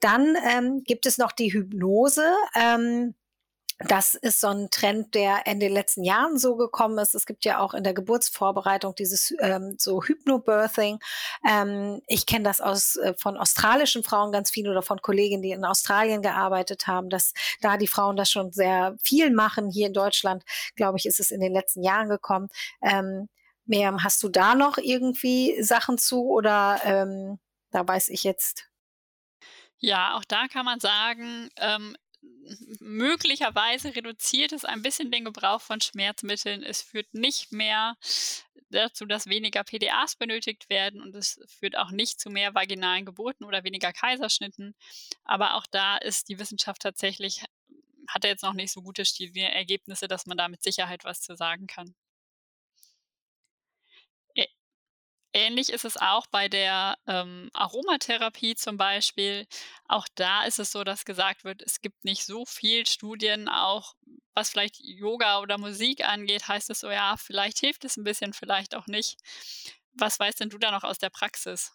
Dann 0.00 0.36
ähm, 0.48 0.82
gibt 0.84 1.06
es 1.06 1.18
noch 1.18 1.32
die 1.32 1.52
Hypnose. 1.52 2.34
Ähm, 2.54 3.14
das 3.88 4.14
ist 4.14 4.40
so 4.40 4.48
ein 4.48 4.70
Trend, 4.70 5.14
der 5.14 5.46
in 5.46 5.60
den 5.60 5.72
letzten 5.72 6.04
Jahren 6.04 6.38
so 6.38 6.56
gekommen 6.56 6.98
ist. 6.98 7.14
Es 7.14 7.26
gibt 7.26 7.44
ja 7.44 7.58
auch 7.58 7.74
in 7.74 7.84
der 7.84 7.94
Geburtsvorbereitung 7.94 8.94
dieses 8.94 9.34
ähm, 9.40 9.76
so 9.78 10.02
Hypnobirthing. 10.02 10.98
Ähm, 11.48 12.00
ich 12.06 12.26
kenne 12.26 12.44
das 12.44 12.60
aus 12.60 12.96
äh, 12.96 13.14
von 13.16 13.36
australischen 13.36 14.02
Frauen 14.02 14.32
ganz 14.32 14.50
viel 14.50 14.68
oder 14.68 14.82
von 14.82 15.00
Kolleginnen, 15.00 15.42
die 15.42 15.52
in 15.52 15.64
Australien 15.64 16.22
gearbeitet 16.22 16.86
haben, 16.86 17.08
dass 17.08 17.32
da 17.60 17.76
die 17.76 17.86
Frauen 17.86 18.16
das 18.16 18.30
schon 18.30 18.52
sehr 18.52 18.96
viel 19.02 19.30
machen. 19.30 19.70
Hier 19.70 19.86
in 19.86 19.94
Deutschland, 19.94 20.44
glaube 20.76 20.98
ich, 20.98 21.06
ist 21.06 21.20
es 21.20 21.30
in 21.30 21.40
den 21.40 21.52
letzten 21.52 21.82
Jahren 21.82 22.08
gekommen. 22.08 22.48
Ähm, 22.82 23.28
Miriam, 23.64 24.02
hast 24.02 24.22
du 24.22 24.28
da 24.28 24.54
noch 24.54 24.78
irgendwie 24.78 25.62
Sachen 25.62 25.98
zu 25.98 26.28
oder 26.28 26.80
ähm, 26.84 27.38
da 27.70 27.86
weiß 27.86 28.08
ich 28.08 28.24
jetzt 28.24 28.68
ja, 29.84 30.14
auch 30.14 30.24
da 30.24 30.46
kann 30.46 30.64
man 30.64 30.78
sagen, 30.78 31.48
ähm, 31.56 31.96
möglicherweise 32.80 33.94
reduziert 33.94 34.52
es 34.52 34.64
ein 34.64 34.82
bisschen 34.82 35.10
den 35.10 35.24
Gebrauch 35.24 35.60
von 35.60 35.80
Schmerzmitteln. 35.80 36.62
Es 36.62 36.82
führt 36.82 37.12
nicht 37.14 37.52
mehr 37.52 37.96
dazu, 38.70 39.06
dass 39.06 39.26
weniger 39.26 39.64
PDAs 39.64 40.16
benötigt 40.16 40.68
werden 40.70 41.00
und 41.00 41.14
es 41.14 41.40
führt 41.46 41.76
auch 41.76 41.90
nicht 41.90 42.20
zu 42.20 42.30
mehr 42.30 42.54
vaginalen 42.54 43.04
Geburten 43.04 43.44
oder 43.44 43.64
weniger 43.64 43.92
Kaiserschnitten. 43.92 44.74
Aber 45.24 45.54
auch 45.54 45.66
da 45.70 45.98
ist 45.98 46.28
die 46.28 46.38
Wissenschaft 46.38 46.82
tatsächlich, 46.82 47.44
hat 48.08 48.24
er 48.24 48.30
jetzt 48.30 48.42
noch 48.42 48.54
nicht 48.54 48.72
so 48.72 48.82
gute 48.82 49.04
Studienergebnisse, 49.04 50.08
dass 50.08 50.26
man 50.26 50.38
da 50.38 50.48
mit 50.48 50.62
Sicherheit 50.62 51.04
was 51.04 51.20
zu 51.20 51.36
sagen 51.36 51.66
kann. 51.66 51.94
Ähnlich 55.34 55.70
ist 55.70 55.86
es 55.86 55.96
auch 55.96 56.26
bei 56.26 56.48
der 56.48 56.98
ähm, 57.06 57.48
Aromatherapie 57.54 58.54
zum 58.54 58.76
Beispiel. 58.76 59.46
Auch 59.88 60.06
da 60.14 60.44
ist 60.44 60.58
es 60.58 60.72
so, 60.72 60.84
dass 60.84 61.06
gesagt 61.06 61.44
wird, 61.44 61.62
es 61.62 61.80
gibt 61.80 62.04
nicht 62.04 62.24
so 62.24 62.44
viel 62.44 62.86
Studien, 62.86 63.48
auch 63.48 63.94
was 64.34 64.50
vielleicht 64.50 64.78
Yoga 64.80 65.40
oder 65.40 65.58
Musik 65.58 66.06
angeht, 66.06 66.48
heißt 66.48 66.70
es 66.70 66.80
so, 66.80 66.90
ja, 66.90 67.16
vielleicht 67.16 67.58
hilft 67.58 67.84
es 67.84 67.96
ein 67.96 68.04
bisschen, 68.04 68.32
vielleicht 68.32 68.74
auch 68.74 68.86
nicht. 68.86 69.18
Was 69.94 70.18
weißt 70.18 70.40
denn 70.40 70.50
du 70.50 70.58
da 70.58 70.70
noch 70.70 70.84
aus 70.84 70.98
der 70.98 71.10
Praxis? 71.10 71.72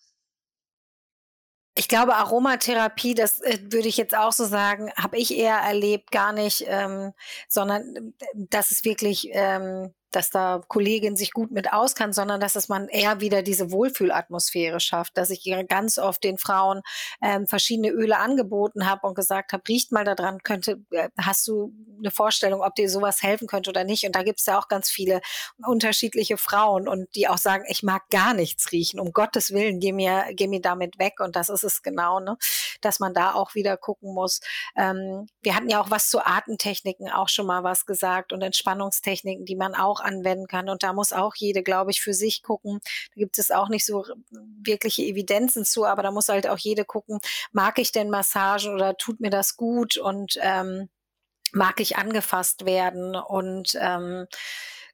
Ich 1.76 1.88
glaube, 1.88 2.16
Aromatherapie, 2.16 3.14
das 3.14 3.40
äh, 3.42 3.60
würde 3.62 3.88
ich 3.88 3.98
jetzt 3.98 4.16
auch 4.16 4.32
so 4.32 4.46
sagen, 4.46 4.92
habe 4.98 5.18
ich 5.18 5.36
eher 5.36 5.58
erlebt, 5.58 6.12
gar 6.12 6.34
nicht, 6.34 6.64
ähm, 6.68 7.14
sondern 7.48 7.96
äh, 7.96 8.12
dass 8.34 8.72
es 8.72 8.84
wirklich 8.84 9.30
ähm, 9.32 9.94
dass 10.12 10.30
da 10.30 10.62
Kollegin 10.68 11.16
sich 11.16 11.32
gut 11.32 11.52
mit 11.52 11.74
auskannt, 11.74 12.16
sondern 12.16 12.40
dass 12.40 12.56
es 12.56 12.70
man 12.70 12.88
eher 12.88 13.22
wieder 13.22 13.42
diese 13.42 13.72
Wohlfühlatmosphäre 13.72 14.80
schafft, 14.80 15.18
dass 15.18 15.30
ich 15.30 15.44
ganz 15.68 15.98
oft 15.98 16.24
den 16.24 16.38
Frauen 16.38 16.82
ähm, 17.22 17.48
verschiedene 17.48 17.90
Öle 17.90 18.18
angeboten 18.18 18.90
habe 18.90 19.08
und 19.08 19.16
gesagt 19.16 19.54
habe, 19.54 19.64
riecht 19.68 19.92
mal 19.92 20.04
daran, 20.04 20.40
könnte, 20.44 20.84
äh, 20.92 21.10
hast 21.18 21.48
du 21.48 21.74
eine 22.00 22.12
Vorstellung, 22.12 22.62
ob 22.62 22.76
dir 22.76 22.90
sowas 22.90 23.24
helfen 23.24 23.48
könnte 23.48 23.70
oder 23.70 23.84
nicht? 23.84 24.06
Und 24.06 24.16
da 24.16 24.24
gibt 24.24 24.40
es 24.40 24.46
ja 24.46 24.60
auch 24.60 24.68
ganz 24.68 24.90
viele 24.90 25.22
unterschiedliche 25.66 26.38
Frauen 26.38 26.88
und 26.88 27.14
die 27.16 27.28
auch 27.28 27.38
sagen, 27.38 27.66
ich 27.68 27.84
mag 27.84 28.10
gar 28.10 28.34
nichts 28.34 28.72
riechen, 28.72 29.00
um 29.00 29.12
Gottes 29.12 29.52
Willen, 29.52 29.80
geh 29.80 29.92
mir, 29.92 30.26
geh 30.32 30.48
mir 30.48 30.62
damit 30.62 31.00
weg. 31.00 31.20
Und 31.20 31.36
das 31.36 31.50
ist 31.50 31.64
es 31.64 31.82
genau, 31.82 32.20
ne? 32.20 32.38
dass 32.82 33.00
man 33.00 33.14
da 33.14 33.34
auch 33.34 33.56
wieder 33.56 33.78
gucken 33.78 34.14
muss. 34.14 34.40
Ähm, 34.76 35.28
wir 35.42 35.56
hatten 35.56 35.70
ja 35.70 35.82
auch 35.82 35.90
was 35.90 36.10
zu 36.10 36.26
Atemtechniken 36.26 37.10
auch 37.10 37.30
schon 37.30 37.46
mal 37.46 37.64
was 37.64 37.86
gesagt 37.86 38.34
und 38.34 38.42
Entspannungstechniken, 38.42 39.46
die 39.46 39.56
man 39.56 39.76
auch 39.76 39.97
anwenden 40.00 40.48
kann. 40.48 40.70
Und 40.70 40.84
da 40.84 40.94
muss 40.94 41.13
auch 41.13 41.36
jede, 41.36 41.63
glaube 41.63 41.92
ich, 41.92 42.01
für 42.01 42.13
sich 42.13 42.44
gucken. 42.44 42.80
Da 43.16 43.20
gibt 43.20 43.38
es 43.39 43.51
auch 43.51 43.70
nicht 43.70 43.86
so 43.86 44.06
wirkliche 44.32 45.04
Evidenzen 45.04 45.66
zu, 45.66 45.86
aber 45.86 46.04
da 46.04 46.12
muss 46.12 46.30
halt 46.30 46.48
auch 46.48 46.58
jede 46.58 46.86
gucken, 46.86 47.20
mag 47.51 47.80
ich 47.80 47.92
denn 47.92 48.10
Massagen 48.10 48.74
oder 48.74 48.98
tut 48.98 49.20
mir 49.20 49.30
das 49.30 49.58
gut 49.58 49.98
und 49.98 50.38
ähm, 50.42 50.89
mag 51.51 51.80
ich 51.80 51.98
angefasst 51.98 52.66
werden 52.66 53.16
und 53.16 53.77
ähm, 53.80 54.27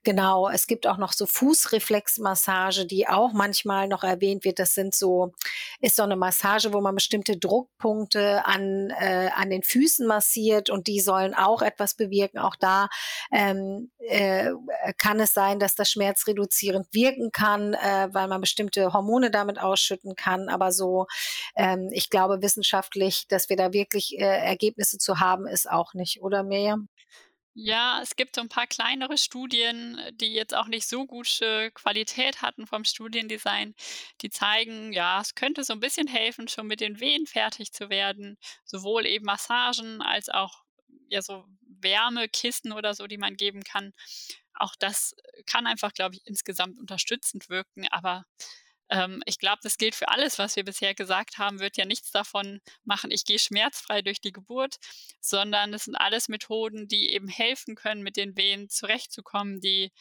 Genau, 0.05 0.49
es 0.49 0.67
gibt 0.67 0.85
auch 0.85 0.97
noch 0.97 1.13
so 1.13 1.25
Fußreflexmassage, 1.25 2.85
die 2.85 3.07
auch 3.07 3.31
manchmal 3.31 3.87
noch 3.87 4.03
erwähnt 4.03 4.43
wird. 4.43 4.59
Das 4.59 4.73
sind 4.73 4.93
so, 4.93 5.31
ist 5.79 5.95
so 5.95 6.03
eine 6.03 6.17
Massage, 6.17 6.73
wo 6.73 6.81
man 6.81 6.95
bestimmte 6.95 7.37
Druckpunkte 7.37 8.45
an, 8.45 8.89
äh, 8.99 9.29
an 9.33 9.49
den 9.49 9.63
Füßen 9.63 10.05
massiert 10.05 10.69
und 10.69 10.87
die 10.87 10.99
sollen 10.99 11.33
auch 11.33 11.61
etwas 11.61 11.95
bewirken. 11.95 12.39
Auch 12.39 12.57
da 12.57 12.89
ähm, 13.31 13.91
äh, 13.99 14.51
kann 14.97 15.21
es 15.21 15.33
sein, 15.33 15.59
dass 15.59 15.75
das 15.75 15.89
schmerzreduzierend 15.91 16.87
wirken 16.91 17.31
kann, 17.31 17.73
äh, 17.73 18.09
weil 18.11 18.27
man 18.27 18.41
bestimmte 18.41 18.91
Hormone 18.91 19.31
damit 19.31 19.57
ausschütten 19.57 20.15
kann. 20.15 20.49
Aber 20.49 20.73
so, 20.73 21.07
ähm, 21.55 21.89
ich 21.93 22.09
glaube 22.09 22.41
wissenschaftlich, 22.41 23.25
dass 23.29 23.47
wir 23.47 23.55
da 23.55 23.71
wirklich 23.71 24.17
äh, 24.19 24.23
Ergebnisse 24.23 24.97
zu 24.97 25.21
haben, 25.21 25.47
ist 25.47 25.69
auch 25.69 25.93
nicht, 25.93 26.21
oder 26.21 26.43
Miriam? 26.43 26.89
Ja, 27.55 27.99
es 28.01 28.15
gibt 28.15 28.35
so 28.35 28.41
ein 28.41 28.49
paar 28.49 28.65
kleinere 28.65 29.15
Studien, 29.17 29.99
die 30.15 30.33
jetzt 30.33 30.55
auch 30.55 30.65
nicht 30.67 30.87
so 30.87 31.05
gute 31.05 31.69
Qualität 31.71 32.41
hatten 32.41 32.65
vom 32.65 32.83
Studiendesign. 32.83 33.75
Die 34.21 34.29
zeigen, 34.31 34.91
ja, 34.91 35.21
es 35.21 35.35
könnte 35.35 35.63
so 35.63 35.73
ein 35.73 35.79
bisschen 35.79 36.07
helfen, 36.07 36.47
schon 36.47 36.65
mit 36.65 36.81
den 36.81 36.99
Wehen 36.99 37.27
fertig 37.27 37.71
zu 37.71 37.89
werden. 37.91 38.37
Sowohl 38.65 39.05
eben 39.05 39.25
Massagen 39.25 40.01
als 40.01 40.29
auch, 40.29 40.63
ja, 41.09 41.21
so 41.21 41.45
Wärmekissen 41.61 42.71
oder 42.71 42.95
so, 42.95 43.05
die 43.05 43.17
man 43.19 43.35
geben 43.35 43.61
kann. 43.63 43.93
Auch 44.55 44.73
das 44.79 45.13
kann 45.45 45.67
einfach, 45.67 45.93
glaube 45.93 46.15
ich, 46.15 46.21
insgesamt 46.25 46.79
unterstützend 46.79 47.49
wirken, 47.49 47.87
aber 47.91 48.25
ähm, 48.89 49.21
ich 49.25 49.39
glaube, 49.39 49.59
das 49.63 49.77
gilt 49.77 49.95
für 49.95 50.09
alles, 50.09 50.39
was 50.39 50.55
wir 50.55 50.63
bisher 50.63 50.93
gesagt 50.93 51.37
haben, 51.37 51.59
wird 51.59 51.77
ja 51.77 51.85
nichts 51.85 52.11
davon 52.11 52.61
machen, 52.83 53.11
ich 53.11 53.25
gehe 53.25 53.39
schmerzfrei 53.39 54.01
durch 54.01 54.21
die 54.21 54.31
Geburt, 54.31 54.77
sondern 55.19 55.73
es 55.73 55.85
sind 55.85 55.95
alles 55.95 56.29
Methoden, 56.29 56.87
die 56.87 57.11
eben 57.11 57.27
helfen 57.27 57.75
können, 57.75 58.03
mit 58.03 58.17
den 58.17 58.37
Wehen 58.37 58.69
zurechtzukommen, 58.69 59.61
die 59.61 59.91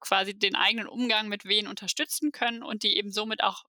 quasi 0.00 0.34
den 0.38 0.54
eigenen 0.56 0.88
Umgang 0.88 1.28
mit 1.28 1.44
Wehen 1.44 1.66
unterstützen 1.66 2.32
können 2.32 2.62
und 2.62 2.82
die 2.82 2.96
eben 2.96 3.12
somit 3.12 3.42
auch 3.42 3.64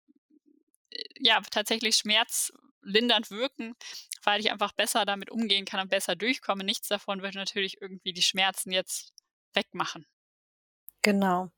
äh, 0.91 1.03
ja 1.19 1.41
tatsächlich 1.51 1.95
schmerzlindernd 1.97 3.31
wirken, 3.31 3.75
weil 4.23 4.39
ich 4.39 4.51
einfach 4.51 4.71
besser 4.73 5.05
damit 5.05 5.29
umgehen 5.29 5.65
kann 5.65 5.81
und 5.81 5.89
besser 5.89 6.15
durchkomme. 6.15 6.63
Nichts 6.63 6.87
davon 6.87 7.21
wird 7.21 7.35
natürlich 7.35 7.81
irgendwie 7.81 8.13
die 8.13 8.21
Schmerzen 8.21 8.71
jetzt 8.71 9.13
wegmachen. 9.53 10.05
Genau. 11.01 11.49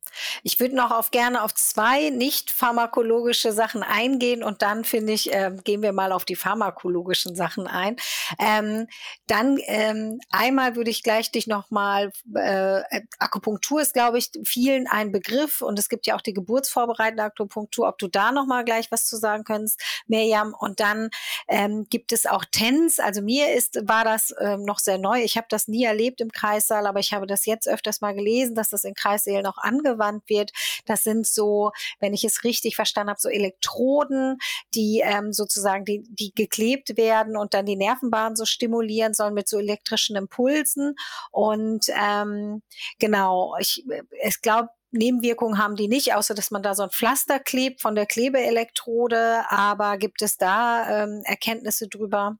Ich 0.44 0.60
würde 0.60 0.76
noch 0.76 0.92
auf 0.92 1.12
gerne 1.12 1.44
auf 1.44 1.54
zwei 1.54 2.10
nicht 2.10 2.52
pharmakologische 2.52 3.52
Sachen 3.52 3.84
eingehen 3.84 4.44
und 4.44 4.62
dann 4.62 4.84
finde 4.84 5.14
ich, 5.14 5.34
äh, 5.34 5.52
gehen 5.64 5.82
wir 5.82 5.92
mal 5.92 6.12
auf 6.12 6.26
die 6.26 6.36
pharmakologischen 6.36 7.36
Sachen 7.36 7.68
ein. 7.68 7.96
Ähm, 8.40 8.88
dann 9.28 9.58
ähm, 9.66 10.20
einmal 10.30 10.76
würde 10.76 10.92
ich 10.92 11.04
gleich 11.04 11.32
dich 11.32 11.48
noch 11.48 11.72
mal 11.72 12.12
äh, 12.36 12.82
Akupunktur 13.20 13.82
ist, 13.82 13.94
glaube 13.94 14.18
ich, 14.18 14.30
vielen 14.46 14.88
ein 14.88 15.12
Begriff 15.12 15.62
und 15.62 15.80
es 15.80 15.90
gibt 15.90 16.08
ja 16.08 16.16
auch 16.16 16.22
die 16.22 16.34
geburtsvorbereitende 16.34 17.24
Akupunktur. 17.24 17.88
Ob 17.88 17.98
du 17.98 18.08
da 18.08 18.32
noch 18.32 18.46
mal 18.46 18.64
gleich 18.64 18.92
was 18.92 19.08
zu 19.08 19.18
sagen 19.18 19.44
könntest, 19.44 19.82
Mirjam. 20.08 20.54
Und 20.58 20.80
dann 20.80 21.10
ähm, 21.48 21.88
gibt 21.90 22.12
es 22.12 22.26
auch 22.26 22.46
TENS. 22.46 23.00
Also 23.00 23.22
mir 23.22 23.54
ist 23.54 23.80
war 23.88 24.04
das 24.04 24.34
ähm, 24.40 24.64
noch 24.64 24.80
sehr 24.80 24.98
neu. 24.98 25.22
Ich 25.24 25.38
habe 25.38 25.48
das 25.50 25.68
nie 25.68 25.84
erlebt 25.84 26.22
im 26.22 26.32
Kreissaal, 26.32 26.86
aber 26.88 27.00
ich 27.00 27.14
habe 27.14 27.28
das 27.28 27.46
jetzt 27.46 27.68
öfters 27.68 28.02
mal 28.02 28.14
gelesen, 28.14 28.56
dass 28.56 28.70
das 28.70 28.84
in 28.84 28.94
Kreissälen 28.94 29.33
Seelen 29.34 29.46
auch 29.48 29.58
angewandt 29.58 30.30
wird. 30.30 30.52
Das 30.86 31.04
sind 31.04 31.28
so, 31.28 31.72
wenn 32.00 32.14
ich 32.14 32.24
es 32.24 32.44
richtig 32.44 32.76
verstanden 32.76 33.10
habe, 33.10 33.20
so 33.20 33.30
Elektroden, 33.30 34.38
die 34.76 35.02
ähm, 35.04 35.34
sozusagen 35.34 35.86
die, 35.86 36.04
die 36.08 36.32
geklebt 36.34 36.98
werden 36.98 37.36
und 37.36 37.54
dann 37.54 37.66
die 37.66 37.76
Nervenbahn 37.76 38.36
so 38.36 38.46
stimulieren 38.46 39.14
sollen 39.14 39.34
mit 39.34 39.50
so 39.50 39.58
elektrischen 39.60 40.16
Impulsen. 40.16 40.96
Und 41.32 41.86
ähm, 41.90 42.62
genau, 43.00 43.56
ich, 43.60 43.84
ich 44.24 44.42
glaube, 44.42 44.70
Nebenwirkungen 44.92 45.58
haben 45.58 45.76
die 45.76 45.88
nicht, 45.88 46.14
außer 46.14 46.36
dass 46.36 46.52
man 46.52 46.62
da 46.62 46.76
so 46.76 46.84
ein 46.84 46.92
Pflaster 46.92 47.40
klebt 47.40 47.82
von 47.82 47.96
der 47.96 48.06
Klebeelektrode. 48.06 49.44
Aber 49.50 49.98
gibt 49.98 50.22
es 50.22 50.38
da 50.38 51.04
ähm, 51.04 51.24
Erkenntnisse 51.26 51.88
drüber? 51.88 52.38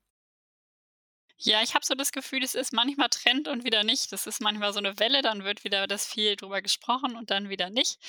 Ja, 1.46 1.62
ich 1.62 1.76
habe 1.76 1.86
so 1.86 1.94
das 1.94 2.12
Gefühl, 2.14 2.42
es 2.42 2.56
ist 2.56 2.72
manchmal 2.72 3.10
Trend 3.10 3.50
und 3.50 3.66
wieder 3.66 3.84
nicht. 3.84 4.12
Das 4.14 4.28
ist 4.28 4.42
manchmal 4.42 4.72
so 4.72 4.80
eine 4.80 4.98
Welle, 5.00 5.22
dann 5.22 5.44
wird 5.44 5.66
wieder 5.66 5.88
das 5.88 6.08
viel 6.08 6.38
drüber 6.38 6.62
gesprochen 6.62 7.18
und 7.18 7.32
dann 7.32 7.50
wieder 7.50 7.70
nicht. 7.70 8.00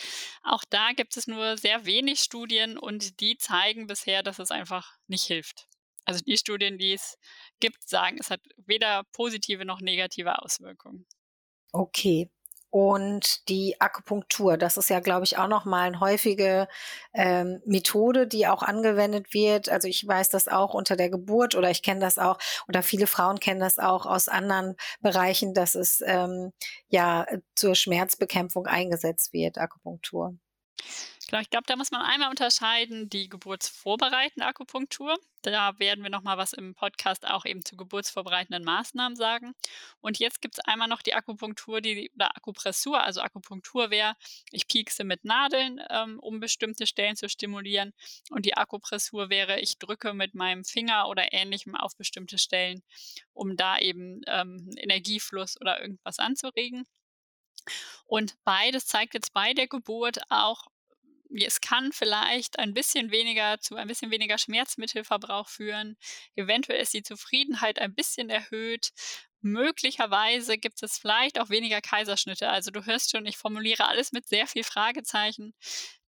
Auch 0.45 0.63
da 0.71 0.93
gibt 0.93 1.17
es 1.17 1.27
nur 1.27 1.59
sehr 1.59 1.85
wenig 1.85 2.21
Studien 2.21 2.79
und 2.79 3.21
die 3.21 3.37
zeigen 3.37 3.89
bisher, 3.89 4.23
dass 4.23 4.39
es 4.39 4.53
einfach 4.53 4.97
nicht 5.09 5.25
hilft. 5.25 5.67
Also 6.05 6.23
die 6.25 6.37
Studien, 6.37 6.79
die 6.79 6.93
es 6.93 7.19
gibt, 7.61 7.89
sagen, 7.89 8.19
es 8.21 8.31
hat 8.31 8.41
weder 8.57 9.03
positive 9.13 9.65
noch 9.65 9.81
negative 9.81 10.41
Auswirkungen. 10.41 11.07
Okay 11.73 12.31
und 12.75 13.49
die 13.49 13.81
Akupunktur. 13.81 14.57
Das 14.57 14.77
ist 14.77 14.91
ja, 14.91 14.99
glaube 14.99 15.25
ich, 15.25 15.39
auch 15.39 15.47
noch 15.47 15.65
mal 15.65 15.87
eine 15.87 16.01
häufige 16.01 16.67
ähm, 17.13 17.63
Methode, 17.65 18.27
die 18.27 18.49
auch 18.49 18.65
angewendet 18.65 19.33
wird. 19.33 19.69
Also 19.69 19.87
ich 19.87 20.05
weiß 20.05 20.29
das 20.31 20.49
auch 20.49 20.75
unter 20.75 20.97
der 20.97 21.09
Geburt 21.09 21.55
oder 21.55 21.71
ich 21.71 21.85
kenne 21.85 22.01
das 22.01 22.19
auch 22.19 22.37
oder 22.67 22.83
viele 22.83 23.07
Frauen 23.07 23.39
kennen 23.39 23.61
das 23.61 23.79
auch 23.79 24.07
aus 24.07 24.27
anderen 24.27 24.75
Bereichen, 25.01 25.55
dass 25.55 25.77
es 25.77 26.03
ähm, 26.05 26.53
ja 26.89 27.27
zur 27.55 27.77
Schmerzbekämpfung 27.77 28.67
eingesetzt 28.67 29.33
wird, 29.33 29.57
Akupunktur. 29.57 30.35
Genau, 31.29 31.41
ich 31.41 31.49
glaube, 31.49 31.65
da 31.67 31.77
muss 31.77 31.91
man 31.91 32.03
einmal 32.03 32.29
unterscheiden 32.29 33.09
die 33.09 33.29
geburtsvorbereitende 33.29 34.47
Akupunktur. 34.47 35.17
Da 35.43 35.79
werden 35.79 36.03
wir 36.03 36.11
nochmal 36.11 36.37
was 36.37 36.53
im 36.53 36.75
Podcast 36.75 37.27
auch 37.27 37.45
eben 37.47 37.65
zu 37.65 37.77
geburtsvorbereitenden 37.77 38.63
Maßnahmen 38.63 39.17
sagen. 39.17 39.55
Und 40.01 40.19
jetzt 40.19 40.43
gibt 40.43 40.55
es 40.59 40.65
einmal 40.65 40.89
noch 40.89 41.03
die 41.03 41.15
Akupunktur, 41.15 41.81
die 41.81 42.11
oder 42.15 42.37
Akupressur. 42.37 43.03
Also 43.03 43.23
Akupunktur 43.23 43.91
wäre, 43.91 44.17
ich 44.51 44.69
piekse 44.69 45.05
mit 45.05 45.25
Nadeln, 45.25 45.81
ähm, 45.91 46.19
um 46.21 46.41
bestimmte 46.41 46.87
Stellen 46.87 47.17
zu 47.17 47.29
stimulieren. 47.29 47.95
Und 48.31 48.45
die 48.45 48.57
Akupressur 48.57 49.31
wäre, 49.31 49.61
ich 49.61 49.79
drücke 49.79 50.13
mit 50.13 50.35
meinem 50.35 50.65
Finger 50.65 51.09
oder 51.09 51.33
ähnlichem 51.33 51.75
auf 51.75 51.97
bestimmte 51.97 52.37
Stellen, 52.39 52.83
um 53.33 53.57
da 53.57 53.79
eben 53.79 54.21
ähm, 54.27 54.71
Energiefluss 54.77 55.59
oder 55.61 55.81
irgendwas 55.81 56.19
anzuregen. 56.19 56.87
Und 58.07 58.37
beides 58.45 58.87
zeigt 58.87 59.15
jetzt 59.15 59.33
bei 59.33 59.55
der 59.55 59.69
Geburt 59.69 60.19
auch, 60.31 60.67
es 61.43 61.61
kann 61.61 61.93
vielleicht 61.93 62.59
ein 62.59 62.75
bisschen 62.75 63.11
weniger 63.11 63.59
zu 63.59 63.77
ein 63.77 63.89
bisschen 63.89 64.11
weniger 64.11 64.39
Schmerzmittelverbrauch 64.39 65.49
führen. 65.49 65.97
Eventuell 66.37 66.81
ist 66.81 66.95
die 66.95 67.03
Zufriedenheit 67.03 67.79
ein 67.81 67.95
bisschen 67.95 68.31
erhöht. 68.31 68.91
Möglicherweise 69.41 70.57
gibt 70.57 70.83
es 70.83 70.97
vielleicht 70.97 71.39
auch 71.39 71.51
weniger 71.51 71.83
Kaiserschnitte. 71.83 72.49
Also 72.49 72.71
du 72.71 72.87
hörst 72.87 73.11
schon, 73.11 73.27
ich 73.27 73.37
formuliere 73.37 73.87
alles 73.87 74.13
mit 74.13 74.27
sehr 74.27 74.47
viel 74.47 74.65
Fragezeichen. 74.65 75.55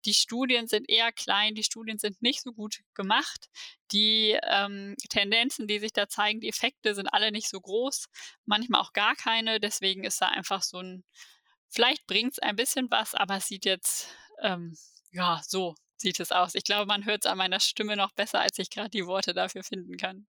Die 0.05 0.15
Studien 0.15 0.67
sind 0.67 0.89
eher 0.89 1.11
klein, 1.11 1.53
die 1.53 1.63
Studien 1.63 1.99
sind 1.99 2.21
nicht 2.21 2.41
so 2.41 2.51
gut 2.53 2.79
gemacht. 2.95 3.47
Die 3.91 4.39
ähm, 4.43 4.95
Tendenzen, 5.09 5.67
die 5.67 5.79
sich 5.79 5.93
da 5.93 6.07
zeigen, 6.07 6.39
die 6.39 6.49
Effekte 6.49 6.95
sind 6.95 7.09
alle 7.09 7.31
nicht 7.31 7.49
so 7.49 7.59
groß, 7.59 8.07
manchmal 8.45 8.81
auch 8.81 8.93
gar 8.93 9.15
keine. 9.15 9.59
Deswegen 9.59 10.03
ist 10.03 10.21
da 10.21 10.29
einfach 10.29 10.63
so 10.63 10.79
ein, 10.79 11.03
vielleicht 11.69 12.07
bringt 12.07 12.31
es 12.33 12.39
ein 12.39 12.55
bisschen 12.55 12.89
was, 12.89 13.13
aber 13.13 13.37
es 13.37 13.47
sieht 13.47 13.65
jetzt 13.65 14.07
ähm, 14.41 14.75
ja, 15.17 15.41
so 15.45 15.75
sieht 15.97 16.19
es 16.19 16.31
aus. 16.31 16.53
Ich 16.53 16.63
glaube, 16.63 16.85
man 16.85 17.05
hört 17.05 17.25
es 17.25 17.31
an 17.31 17.39
meiner 17.39 17.59
Stimme 17.59 17.95
noch 17.97 18.11
besser, 18.11 18.39
als 18.39 18.59
ich 18.59 18.69
gerade 18.69 18.89
die 18.89 19.07
Worte 19.07 19.33
dafür 19.33 19.63
finden 19.63 19.97
kann. 19.97 20.27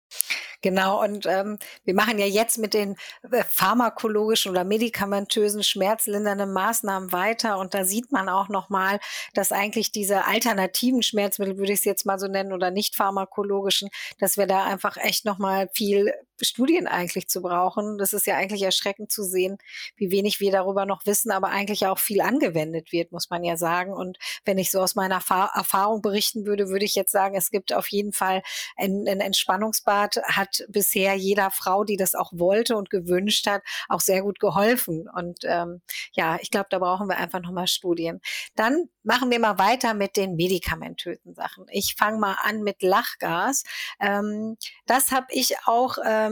Genau, 0.60 1.02
und 1.02 1.24
ähm, 1.26 1.58
wir 1.84 1.94
machen 1.94 2.18
ja 2.18 2.26
jetzt 2.26 2.58
mit 2.58 2.74
den 2.74 2.96
äh, 3.30 3.44
pharmakologischen 3.44 4.50
oder 4.50 4.64
medikamentösen 4.64 5.62
schmerzlindernden 5.62 6.52
Maßnahmen 6.52 7.12
weiter. 7.12 7.58
Und 7.58 7.74
da 7.74 7.84
sieht 7.84 8.12
man 8.12 8.28
auch 8.28 8.48
nochmal, 8.48 9.00
dass 9.34 9.52
eigentlich 9.52 9.92
diese 9.92 10.24
alternativen 10.24 11.02
Schmerzmittel, 11.02 11.58
würde 11.58 11.72
ich 11.72 11.80
es 11.80 11.84
jetzt 11.84 12.06
mal 12.06 12.18
so 12.18 12.26
nennen, 12.26 12.52
oder 12.52 12.70
nicht 12.70 12.96
pharmakologischen, 12.96 13.88
dass 14.18 14.36
wir 14.36 14.46
da 14.46 14.64
einfach 14.64 14.96
echt 14.96 15.24
nochmal 15.24 15.68
viel 15.74 16.12
Studien 16.42 16.86
eigentlich 16.86 17.28
zu 17.28 17.40
brauchen. 17.40 17.98
Das 17.98 18.12
ist 18.12 18.26
ja 18.26 18.36
eigentlich 18.36 18.62
erschreckend 18.62 19.10
zu 19.10 19.22
sehen, 19.22 19.58
wie 19.96 20.10
wenig 20.10 20.40
wir 20.40 20.52
darüber 20.52 20.86
noch 20.86 21.06
wissen, 21.06 21.30
aber 21.30 21.48
eigentlich 21.48 21.86
auch 21.86 21.98
viel 21.98 22.20
angewendet 22.20 22.92
wird, 22.92 23.12
muss 23.12 23.30
man 23.30 23.44
ja 23.44 23.56
sagen. 23.56 23.92
Und 23.92 24.18
wenn 24.44 24.58
ich 24.58 24.70
so 24.70 24.80
aus 24.80 24.94
meiner 24.94 25.14
Erfahrung 25.14 26.02
berichten 26.02 26.46
würde, 26.46 26.68
würde 26.68 26.84
ich 26.84 26.94
jetzt 26.94 27.12
sagen, 27.12 27.36
es 27.36 27.50
gibt 27.50 27.72
auf 27.72 27.88
jeden 27.88 28.12
Fall 28.12 28.42
ein, 28.76 29.04
ein 29.08 29.20
Entspannungsbad, 29.20 30.16
hat 30.24 30.64
bisher 30.68 31.14
jeder 31.14 31.50
Frau, 31.50 31.84
die 31.84 31.96
das 31.96 32.14
auch 32.14 32.32
wollte 32.32 32.76
und 32.76 32.90
gewünscht 32.90 33.46
hat, 33.46 33.62
auch 33.88 34.00
sehr 34.00 34.22
gut 34.22 34.38
geholfen. 34.40 35.08
Und 35.08 35.40
ähm, 35.44 35.80
ja, 36.12 36.38
ich 36.40 36.50
glaube, 36.50 36.66
da 36.70 36.78
brauchen 36.78 37.08
wir 37.08 37.16
einfach 37.16 37.40
nochmal 37.40 37.68
Studien. 37.68 38.20
Dann 38.56 38.88
machen 39.02 39.30
wir 39.30 39.38
mal 39.38 39.58
weiter 39.58 39.94
mit 39.94 40.16
den 40.16 40.36
medikamentösen 40.36 41.34
Sachen. 41.34 41.66
Ich 41.70 41.94
fange 41.96 42.18
mal 42.18 42.36
an 42.42 42.62
mit 42.62 42.82
Lachgas. 42.82 43.64
Ähm, 44.00 44.56
das 44.86 45.10
habe 45.10 45.26
ich 45.30 45.56
auch 45.66 45.98
ähm, 46.04 46.31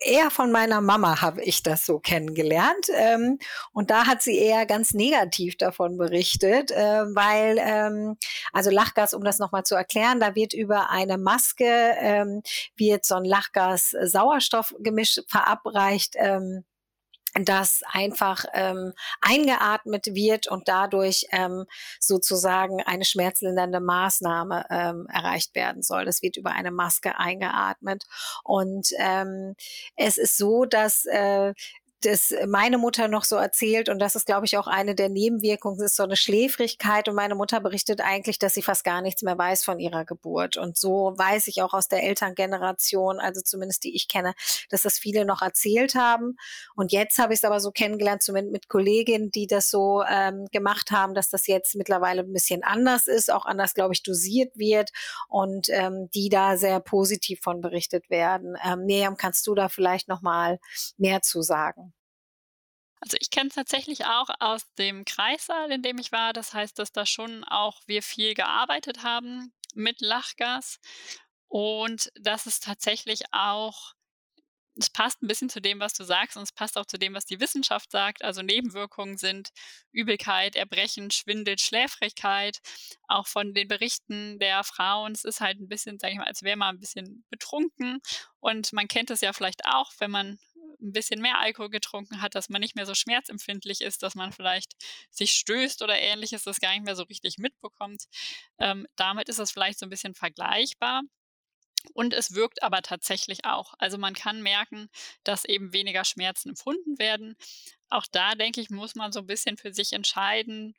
eher 0.00 0.30
von 0.30 0.52
meiner 0.52 0.80
Mama 0.80 1.20
habe 1.20 1.42
ich 1.42 1.62
das 1.62 1.84
so 1.84 1.98
kennengelernt. 1.98 2.88
Ähm, 2.94 3.38
und 3.72 3.90
da 3.90 4.06
hat 4.06 4.22
sie 4.22 4.38
eher 4.38 4.66
ganz 4.66 4.94
negativ 4.94 5.56
davon 5.56 5.96
berichtet, 5.96 6.70
äh, 6.70 7.04
weil, 7.14 7.58
ähm, 7.60 8.16
also 8.52 8.70
Lachgas, 8.70 9.14
um 9.14 9.24
das 9.24 9.38
nochmal 9.38 9.64
zu 9.64 9.74
erklären, 9.74 10.20
da 10.20 10.34
wird 10.34 10.54
über 10.54 10.90
eine 10.90 11.18
Maske, 11.18 11.96
ähm, 11.98 12.42
wird 12.76 13.04
so 13.04 13.16
ein 13.16 13.24
Lachgas-Sauerstoffgemisch 13.24 15.20
verabreicht. 15.26 16.14
Ähm, 16.16 16.64
das 17.34 17.82
einfach 17.90 18.44
ähm, 18.54 18.92
eingeatmet 19.20 20.06
wird 20.14 20.48
und 20.48 20.68
dadurch 20.68 21.26
ähm, 21.30 21.66
sozusagen 22.00 22.82
eine 22.82 23.04
schmerzlindernde 23.04 23.80
Maßnahme 23.80 24.66
ähm, 24.70 25.06
erreicht 25.12 25.54
werden 25.54 25.82
soll. 25.82 26.04
Das 26.04 26.22
wird 26.22 26.36
über 26.36 26.52
eine 26.52 26.70
Maske 26.70 27.18
eingeatmet. 27.18 28.04
Und 28.44 28.88
ähm, 28.98 29.54
es 29.96 30.16
ist 30.18 30.36
so, 30.36 30.64
dass 30.64 31.04
äh, 31.06 31.54
das 32.02 32.32
meine 32.46 32.78
Mutter 32.78 33.08
noch 33.08 33.24
so 33.24 33.36
erzählt. 33.36 33.88
Und 33.88 33.98
das 33.98 34.14
ist, 34.14 34.26
glaube 34.26 34.46
ich, 34.46 34.56
auch 34.56 34.66
eine 34.66 34.94
der 34.94 35.08
Nebenwirkungen, 35.08 35.80
ist 35.80 35.96
so 35.96 36.04
eine 36.04 36.16
Schläfrigkeit. 36.16 37.08
Und 37.08 37.14
meine 37.14 37.34
Mutter 37.34 37.60
berichtet 37.60 38.00
eigentlich, 38.00 38.38
dass 38.38 38.54
sie 38.54 38.62
fast 38.62 38.84
gar 38.84 39.02
nichts 39.02 39.22
mehr 39.22 39.36
weiß 39.36 39.64
von 39.64 39.80
ihrer 39.80 40.04
Geburt. 40.04 40.56
Und 40.56 40.76
so 40.76 41.14
weiß 41.16 41.48
ich 41.48 41.62
auch 41.62 41.74
aus 41.74 41.88
der 41.88 42.04
Elterngeneration, 42.04 43.18
also 43.18 43.40
zumindest 43.40 43.84
die 43.84 43.96
ich 43.96 44.08
kenne, 44.08 44.34
dass 44.70 44.82
das 44.82 44.98
viele 44.98 45.24
noch 45.24 45.42
erzählt 45.42 45.94
haben. 45.94 46.36
Und 46.74 46.92
jetzt 46.92 47.18
habe 47.18 47.32
ich 47.32 47.40
es 47.40 47.44
aber 47.44 47.60
so 47.60 47.72
kennengelernt, 47.72 48.22
zumindest 48.22 48.52
mit 48.52 48.68
Kolleginnen, 48.68 49.30
die 49.30 49.46
das 49.46 49.70
so 49.70 50.02
ähm, 50.08 50.46
gemacht 50.52 50.90
haben, 50.90 51.14
dass 51.14 51.30
das 51.30 51.46
jetzt 51.46 51.74
mittlerweile 51.74 52.22
ein 52.22 52.32
bisschen 52.32 52.62
anders 52.62 53.08
ist, 53.08 53.32
auch 53.32 53.44
anders, 53.44 53.74
glaube 53.74 53.94
ich, 53.94 54.02
dosiert 54.02 54.56
wird 54.56 54.90
und 55.28 55.68
ähm, 55.70 56.08
die 56.14 56.28
da 56.28 56.56
sehr 56.56 56.80
positiv 56.80 57.40
von 57.42 57.60
berichtet 57.60 58.08
werden. 58.10 58.56
Ähm, 58.64 58.84
Miriam, 58.84 59.16
kannst 59.16 59.46
du 59.46 59.54
da 59.54 59.68
vielleicht 59.68 60.08
noch 60.08 60.22
mal 60.22 60.58
mehr 60.96 61.22
zu 61.22 61.42
sagen? 61.42 61.87
Also 63.00 63.16
ich 63.20 63.30
kenne 63.30 63.48
es 63.48 63.54
tatsächlich 63.54 64.06
auch 64.06 64.28
aus 64.40 64.62
dem 64.74 65.04
Kreissaal, 65.04 65.70
in 65.70 65.82
dem 65.82 65.98
ich 65.98 66.12
war. 66.12 66.32
Das 66.32 66.52
heißt, 66.54 66.78
dass 66.78 66.92
da 66.92 67.06
schon 67.06 67.44
auch 67.44 67.80
wir 67.86 68.02
viel 68.02 68.34
gearbeitet 68.34 69.02
haben 69.02 69.52
mit 69.74 70.00
Lachgas 70.00 70.80
und 71.48 72.10
dass 72.20 72.46
es 72.46 72.60
tatsächlich 72.60 73.22
auch 73.32 73.94
es 74.80 74.90
passt 74.90 75.22
ein 75.22 75.26
bisschen 75.26 75.50
zu 75.50 75.60
dem, 75.60 75.80
was 75.80 75.92
du 75.92 76.04
sagst 76.04 76.36
und 76.36 76.42
es 76.42 76.52
passt 76.52 76.78
auch 76.78 76.86
zu 76.86 76.98
dem, 76.98 77.14
was 77.14 77.26
die 77.26 77.40
Wissenschaft 77.40 77.90
sagt. 77.90 78.22
Also 78.22 78.42
Nebenwirkungen 78.42 79.16
sind 79.16 79.50
Übelkeit, 79.92 80.56
Erbrechen, 80.56 81.10
Schwindel, 81.10 81.58
Schläfrigkeit. 81.58 82.58
Auch 83.08 83.26
von 83.26 83.54
den 83.54 83.68
Berichten 83.68 84.38
der 84.38 84.62
Frauen, 84.64 85.12
es 85.12 85.24
ist 85.24 85.40
halt 85.40 85.60
ein 85.60 85.68
bisschen, 85.68 85.98
sage 85.98 86.12
ich 86.12 86.18
mal, 86.18 86.26
als 86.26 86.42
wäre 86.42 86.56
man 86.56 86.76
ein 86.76 86.80
bisschen 86.80 87.24
betrunken. 87.30 88.00
Und 88.40 88.72
man 88.72 88.88
kennt 88.88 89.10
es 89.10 89.20
ja 89.20 89.32
vielleicht 89.32 89.66
auch, 89.66 89.90
wenn 89.98 90.10
man 90.10 90.38
ein 90.80 90.92
bisschen 90.92 91.20
mehr 91.20 91.38
Alkohol 91.38 91.70
getrunken 91.70 92.22
hat, 92.22 92.34
dass 92.34 92.48
man 92.48 92.60
nicht 92.60 92.76
mehr 92.76 92.86
so 92.86 92.94
schmerzempfindlich 92.94 93.80
ist, 93.80 94.02
dass 94.02 94.14
man 94.14 94.32
vielleicht 94.32 94.74
sich 95.10 95.32
stößt 95.32 95.82
oder 95.82 95.98
ähnliches, 95.98 96.44
das 96.44 96.60
gar 96.60 96.72
nicht 96.72 96.84
mehr 96.84 96.96
so 96.96 97.04
richtig 97.04 97.38
mitbekommt. 97.38 98.04
Ähm, 98.58 98.86
damit 98.96 99.28
ist 99.28 99.38
es 99.38 99.50
vielleicht 99.50 99.78
so 99.78 99.86
ein 99.86 99.90
bisschen 99.90 100.14
vergleichbar. 100.14 101.02
Und 101.94 102.12
es 102.12 102.34
wirkt 102.34 102.62
aber 102.62 102.82
tatsächlich 102.82 103.44
auch. 103.44 103.74
Also 103.78 103.98
man 103.98 104.14
kann 104.14 104.42
merken, 104.42 104.88
dass 105.24 105.44
eben 105.44 105.72
weniger 105.72 106.04
Schmerzen 106.04 106.50
empfunden 106.50 106.98
werden. 106.98 107.36
Auch 107.88 108.06
da, 108.10 108.34
denke 108.34 108.60
ich, 108.60 108.70
muss 108.70 108.94
man 108.94 109.12
so 109.12 109.20
ein 109.20 109.26
bisschen 109.26 109.56
für 109.56 109.72
sich 109.72 109.92
entscheiden, 109.92 110.74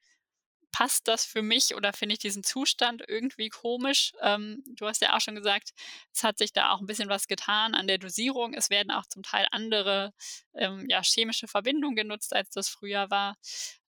passt 0.72 1.08
das 1.08 1.26
für 1.26 1.42
mich 1.42 1.76
oder 1.76 1.94
finde 1.94 2.14
ich 2.14 2.20
diesen 2.20 2.44
Zustand 2.44 3.04
irgendwie 3.08 3.50
komisch? 3.50 4.14
Ähm, 4.22 4.64
du 4.66 4.88
hast 4.88 5.02
ja 5.02 5.16
auch 5.16 5.22
schon 5.22 5.36
gesagt, 5.36 5.72
es 6.14 6.24
hat 6.24 6.38
sich 6.38 6.54
da 6.54 6.72
auch 6.72 6.80
ein 6.80 6.86
bisschen 6.86 7.10
was 7.10 7.28
getan 7.28 7.76
an 7.76 7.88
der 7.88 7.98
Dosierung. 7.98 8.54
Es 8.54 8.70
werden 8.70 8.92
auch 8.92 9.06
zum 9.06 9.24
Teil 9.24 9.48
andere 9.52 10.14
ähm, 10.54 10.86
ja, 10.90 11.02
chemische 11.04 11.48
Verbindungen 11.48 11.96
genutzt, 11.96 12.34
als 12.36 12.50
das 12.52 12.70
früher 12.70 13.10
war. 13.10 13.38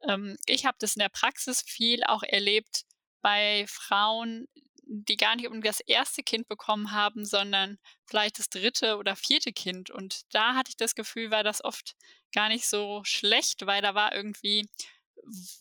Ähm, 0.02 0.36
ich 0.46 0.66
habe 0.66 0.76
das 0.80 0.96
in 0.96 1.00
der 1.00 1.08
Praxis 1.08 1.62
viel 1.62 2.02
auch 2.04 2.22
erlebt 2.22 2.84
bei 3.20 3.64
Frauen, 3.68 4.46
die 4.90 5.16
gar 5.16 5.36
nicht 5.36 5.48
um 5.48 5.60
das 5.60 5.80
erste 5.80 6.22
Kind 6.22 6.48
bekommen 6.48 6.92
haben, 6.92 7.26
sondern 7.26 7.78
vielleicht 8.06 8.38
das 8.38 8.48
dritte 8.48 8.96
oder 8.96 9.16
vierte 9.16 9.52
Kind. 9.52 9.90
Und 9.90 10.22
da 10.32 10.54
hatte 10.54 10.70
ich 10.70 10.76
das 10.76 10.94
Gefühl, 10.94 11.30
war 11.30 11.44
das 11.44 11.62
oft 11.62 11.94
gar 12.32 12.48
nicht 12.48 12.66
so 12.66 13.02
schlecht, 13.04 13.66
weil 13.66 13.82
da 13.82 13.94
war 13.94 14.14
irgendwie 14.14 14.66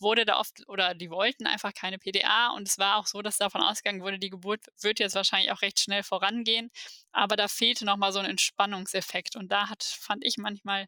wurde 0.00 0.24
da 0.24 0.38
oft 0.38 0.68
oder 0.68 0.94
die 0.94 1.10
wollten 1.10 1.46
einfach 1.46 1.74
keine 1.74 1.98
PDA 1.98 2.50
und 2.50 2.68
es 2.68 2.78
war 2.78 2.96
auch 2.96 3.06
so, 3.06 3.22
dass 3.22 3.38
davon 3.38 3.62
ausgegangen 3.62 4.02
wurde, 4.02 4.18
die 4.18 4.30
Geburt 4.30 4.60
wird 4.80 4.98
jetzt 4.98 5.14
wahrscheinlich 5.14 5.52
auch 5.52 5.62
recht 5.62 5.80
schnell 5.80 6.02
vorangehen, 6.02 6.70
aber 7.12 7.36
da 7.36 7.48
fehlte 7.48 7.84
nochmal 7.84 8.12
so 8.12 8.18
ein 8.18 8.26
Entspannungseffekt 8.26 9.36
und 9.36 9.50
da 9.52 9.68
hat, 9.68 9.82
fand 9.82 10.24
ich 10.24 10.38
manchmal 10.38 10.86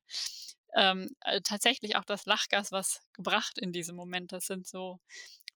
ähm, 0.74 1.08
äh, 1.22 1.40
tatsächlich 1.42 1.96
auch 1.96 2.04
das 2.04 2.26
Lachgas 2.26 2.72
was 2.72 3.00
gebracht 3.12 3.58
in 3.58 3.72
diesem 3.72 3.96
Moment. 3.96 4.32
Das 4.32 4.46
sind 4.46 4.66
so 4.66 5.00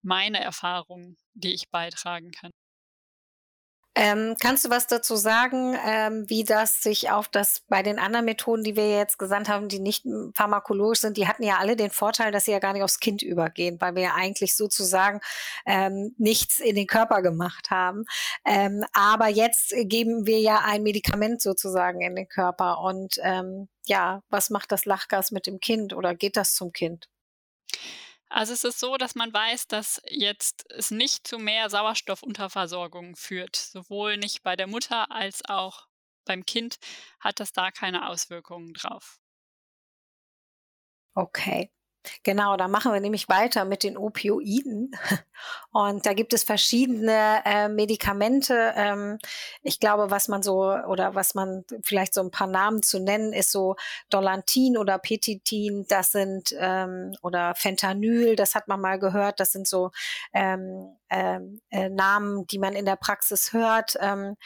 meine 0.02 0.40
Erfahrungen, 0.40 1.16
die 1.34 1.54
ich 1.54 1.70
beitragen 1.70 2.30
kann. 2.32 2.50
Ähm, 3.96 4.34
kannst 4.40 4.64
du 4.64 4.70
was 4.70 4.88
dazu 4.88 5.14
sagen, 5.14 5.76
ähm, 5.86 6.24
wie 6.28 6.42
das 6.42 6.82
sich 6.82 7.10
auf 7.10 7.28
das 7.28 7.62
bei 7.68 7.82
den 7.82 8.00
anderen 8.00 8.24
Methoden, 8.24 8.64
die 8.64 8.74
wir 8.74 8.90
jetzt 8.90 9.18
gesandt 9.18 9.48
haben, 9.48 9.68
die 9.68 9.78
nicht 9.78 10.04
pharmakologisch 10.34 11.00
sind, 11.00 11.16
die 11.16 11.28
hatten 11.28 11.44
ja 11.44 11.58
alle 11.58 11.76
den 11.76 11.90
Vorteil, 11.90 12.32
dass 12.32 12.46
sie 12.46 12.50
ja 12.50 12.58
gar 12.58 12.72
nicht 12.72 12.82
aufs 12.82 12.98
Kind 12.98 13.22
übergehen, 13.22 13.80
weil 13.80 13.94
wir 13.94 14.02
ja 14.02 14.14
eigentlich 14.14 14.56
sozusagen 14.56 15.20
ähm, 15.64 16.12
nichts 16.18 16.58
in 16.58 16.74
den 16.74 16.88
Körper 16.88 17.22
gemacht 17.22 17.70
haben. 17.70 18.04
Ähm, 18.44 18.84
aber 18.92 19.28
jetzt 19.28 19.72
geben 19.84 20.26
wir 20.26 20.40
ja 20.40 20.62
ein 20.64 20.82
Medikament 20.82 21.40
sozusagen 21.40 22.00
in 22.00 22.16
den 22.16 22.28
Körper. 22.28 22.80
Und 22.80 23.18
ähm, 23.22 23.68
ja, 23.86 24.22
was 24.28 24.50
macht 24.50 24.72
das 24.72 24.86
Lachgas 24.86 25.30
mit 25.30 25.46
dem 25.46 25.60
Kind 25.60 25.94
oder 25.94 26.16
geht 26.16 26.36
das 26.36 26.54
zum 26.54 26.72
Kind? 26.72 27.08
Also 28.28 28.52
es 28.52 28.64
ist 28.64 28.80
so, 28.80 28.96
dass 28.98 29.14
man 29.14 29.32
weiß, 29.32 29.66
dass 29.68 30.02
jetzt 30.08 30.70
es 30.70 30.90
nicht 30.90 31.26
zu 31.26 31.38
mehr 31.38 31.70
Sauerstoffunterversorgung 31.70 33.16
führt. 33.16 33.56
Sowohl 33.56 34.16
nicht 34.18 34.42
bei 34.42 34.56
der 34.56 34.66
Mutter 34.66 35.10
als 35.10 35.42
auch 35.46 35.86
beim 36.26 36.44
Kind 36.44 36.76
hat 37.20 37.40
das 37.40 37.52
da 37.52 37.70
keine 37.70 38.08
Auswirkungen 38.08 38.74
drauf. 38.74 39.18
Okay. 41.16 41.70
Genau, 42.22 42.56
da 42.56 42.68
machen 42.68 42.92
wir 42.92 43.00
nämlich 43.00 43.28
weiter 43.28 43.64
mit 43.64 43.82
den 43.82 43.96
Opioiden. 43.96 44.90
Und 45.72 46.06
da 46.06 46.12
gibt 46.12 46.32
es 46.32 46.44
verschiedene 46.44 47.42
äh, 47.44 47.68
Medikamente. 47.68 48.72
Ähm, 48.76 49.18
ich 49.62 49.80
glaube, 49.80 50.10
was 50.10 50.28
man 50.28 50.42
so 50.42 50.62
oder 50.62 51.14
was 51.14 51.34
man 51.34 51.64
vielleicht 51.82 52.14
so 52.14 52.20
ein 52.22 52.30
paar 52.30 52.46
Namen 52.46 52.82
zu 52.82 52.98
nennen 52.98 53.32
ist 53.32 53.50
so 53.50 53.76
Dolantin 54.10 54.76
oder 54.76 54.98
Petitin. 54.98 55.86
Das 55.88 56.12
sind 56.12 56.54
ähm, 56.58 57.14
oder 57.22 57.54
Fentanyl. 57.54 58.36
Das 58.36 58.54
hat 58.54 58.68
man 58.68 58.80
mal 58.80 58.98
gehört. 58.98 59.40
Das 59.40 59.52
sind 59.52 59.66
so 59.66 59.90
ähm, 60.32 60.96
ähm 61.10 61.60
äh, 61.70 61.88
Namen, 61.88 62.46
die 62.46 62.58
man 62.58 62.74
in 62.74 62.86
der 62.86 62.96
Praxis 62.96 63.52
hört. 63.52 63.96
Ähm, 64.00 64.36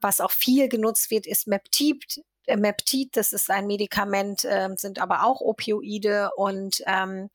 was 0.00 0.20
auch 0.20 0.30
viel 0.30 0.68
genutzt 0.68 1.10
wird, 1.10 1.26
ist 1.26 1.46
Meptid. 1.46 2.22
Meptid, 2.56 3.16
das 3.16 3.32
ist 3.32 3.50
ein 3.50 3.66
Medikament, 3.66 4.44
äh, 4.44 4.68
sind 4.76 5.00
aber 5.00 5.24
auch 5.24 5.40
Opioide 5.40 6.30
und 6.36 6.82
ähm, 6.86 7.30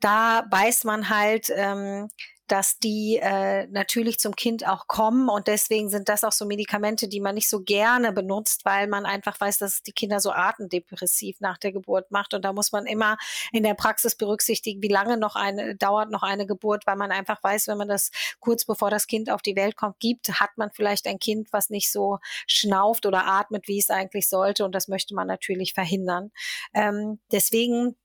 da 0.00 0.44
weiß 0.50 0.84
man 0.84 1.08
halt, 1.08 1.50
ähm, 1.54 2.08
dass 2.48 2.78
die 2.78 3.18
äh, 3.22 3.66
natürlich 3.68 4.18
zum 4.18 4.36
Kind 4.36 4.66
auch 4.66 4.86
kommen 4.86 5.28
und 5.28 5.46
deswegen 5.46 5.88
sind 5.88 6.08
das 6.08 6.24
auch 6.24 6.32
so 6.32 6.44
Medikamente, 6.44 7.08
die 7.08 7.20
man 7.20 7.34
nicht 7.34 7.48
so 7.48 7.60
gerne 7.60 8.12
benutzt, 8.12 8.64
weil 8.64 8.86
man 8.86 9.06
einfach 9.06 9.40
weiß, 9.40 9.58
dass 9.58 9.82
die 9.82 9.92
Kinder 9.92 10.20
so 10.20 10.30
artendepressiv 10.30 11.40
nach 11.40 11.58
der 11.58 11.72
Geburt 11.72 12.10
macht 12.10 12.34
und 12.34 12.44
da 12.44 12.52
muss 12.52 12.72
man 12.72 12.86
immer 12.86 13.16
in 13.52 13.62
der 13.62 13.74
Praxis 13.74 14.14
berücksichtigen, 14.14 14.82
wie 14.82 14.88
lange 14.88 15.16
noch 15.16 15.36
eine 15.36 15.74
dauert 15.76 16.10
noch 16.10 16.22
eine 16.22 16.46
Geburt, 16.46 16.86
weil 16.86 16.96
man 16.96 17.12
einfach 17.12 17.42
weiß, 17.42 17.68
wenn 17.68 17.78
man 17.78 17.88
das 17.88 18.10
kurz 18.40 18.64
bevor 18.64 18.90
das 18.90 19.06
Kind 19.06 19.30
auf 19.30 19.42
die 19.42 19.56
Welt 19.56 19.76
kommt 19.76 19.98
gibt, 20.00 20.28
hat 20.40 20.50
man 20.56 20.70
vielleicht 20.70 21.06
ein 21.06 21.18
Kind, 21.18 21.52
was 21.52 21.70
nicht 21.70 21.90
so 21.90 22.18
schnauft 22.46 23.06
oder 23.06 23.26
atmet, 23.26 23.68
wie 23.68 23.78
es 23.78 23.90
eigentlich 23.90 24.28
sollte 24.28 24.64
und 24.64 24.74
das 24.74 24.88
möchte 24.88 25.14
man 25.14 25.26
natürlich 25.26 25.72
verhindern. 25.72 26.30
Ähm, 26.74 27.20
deswegen 27.32 27.96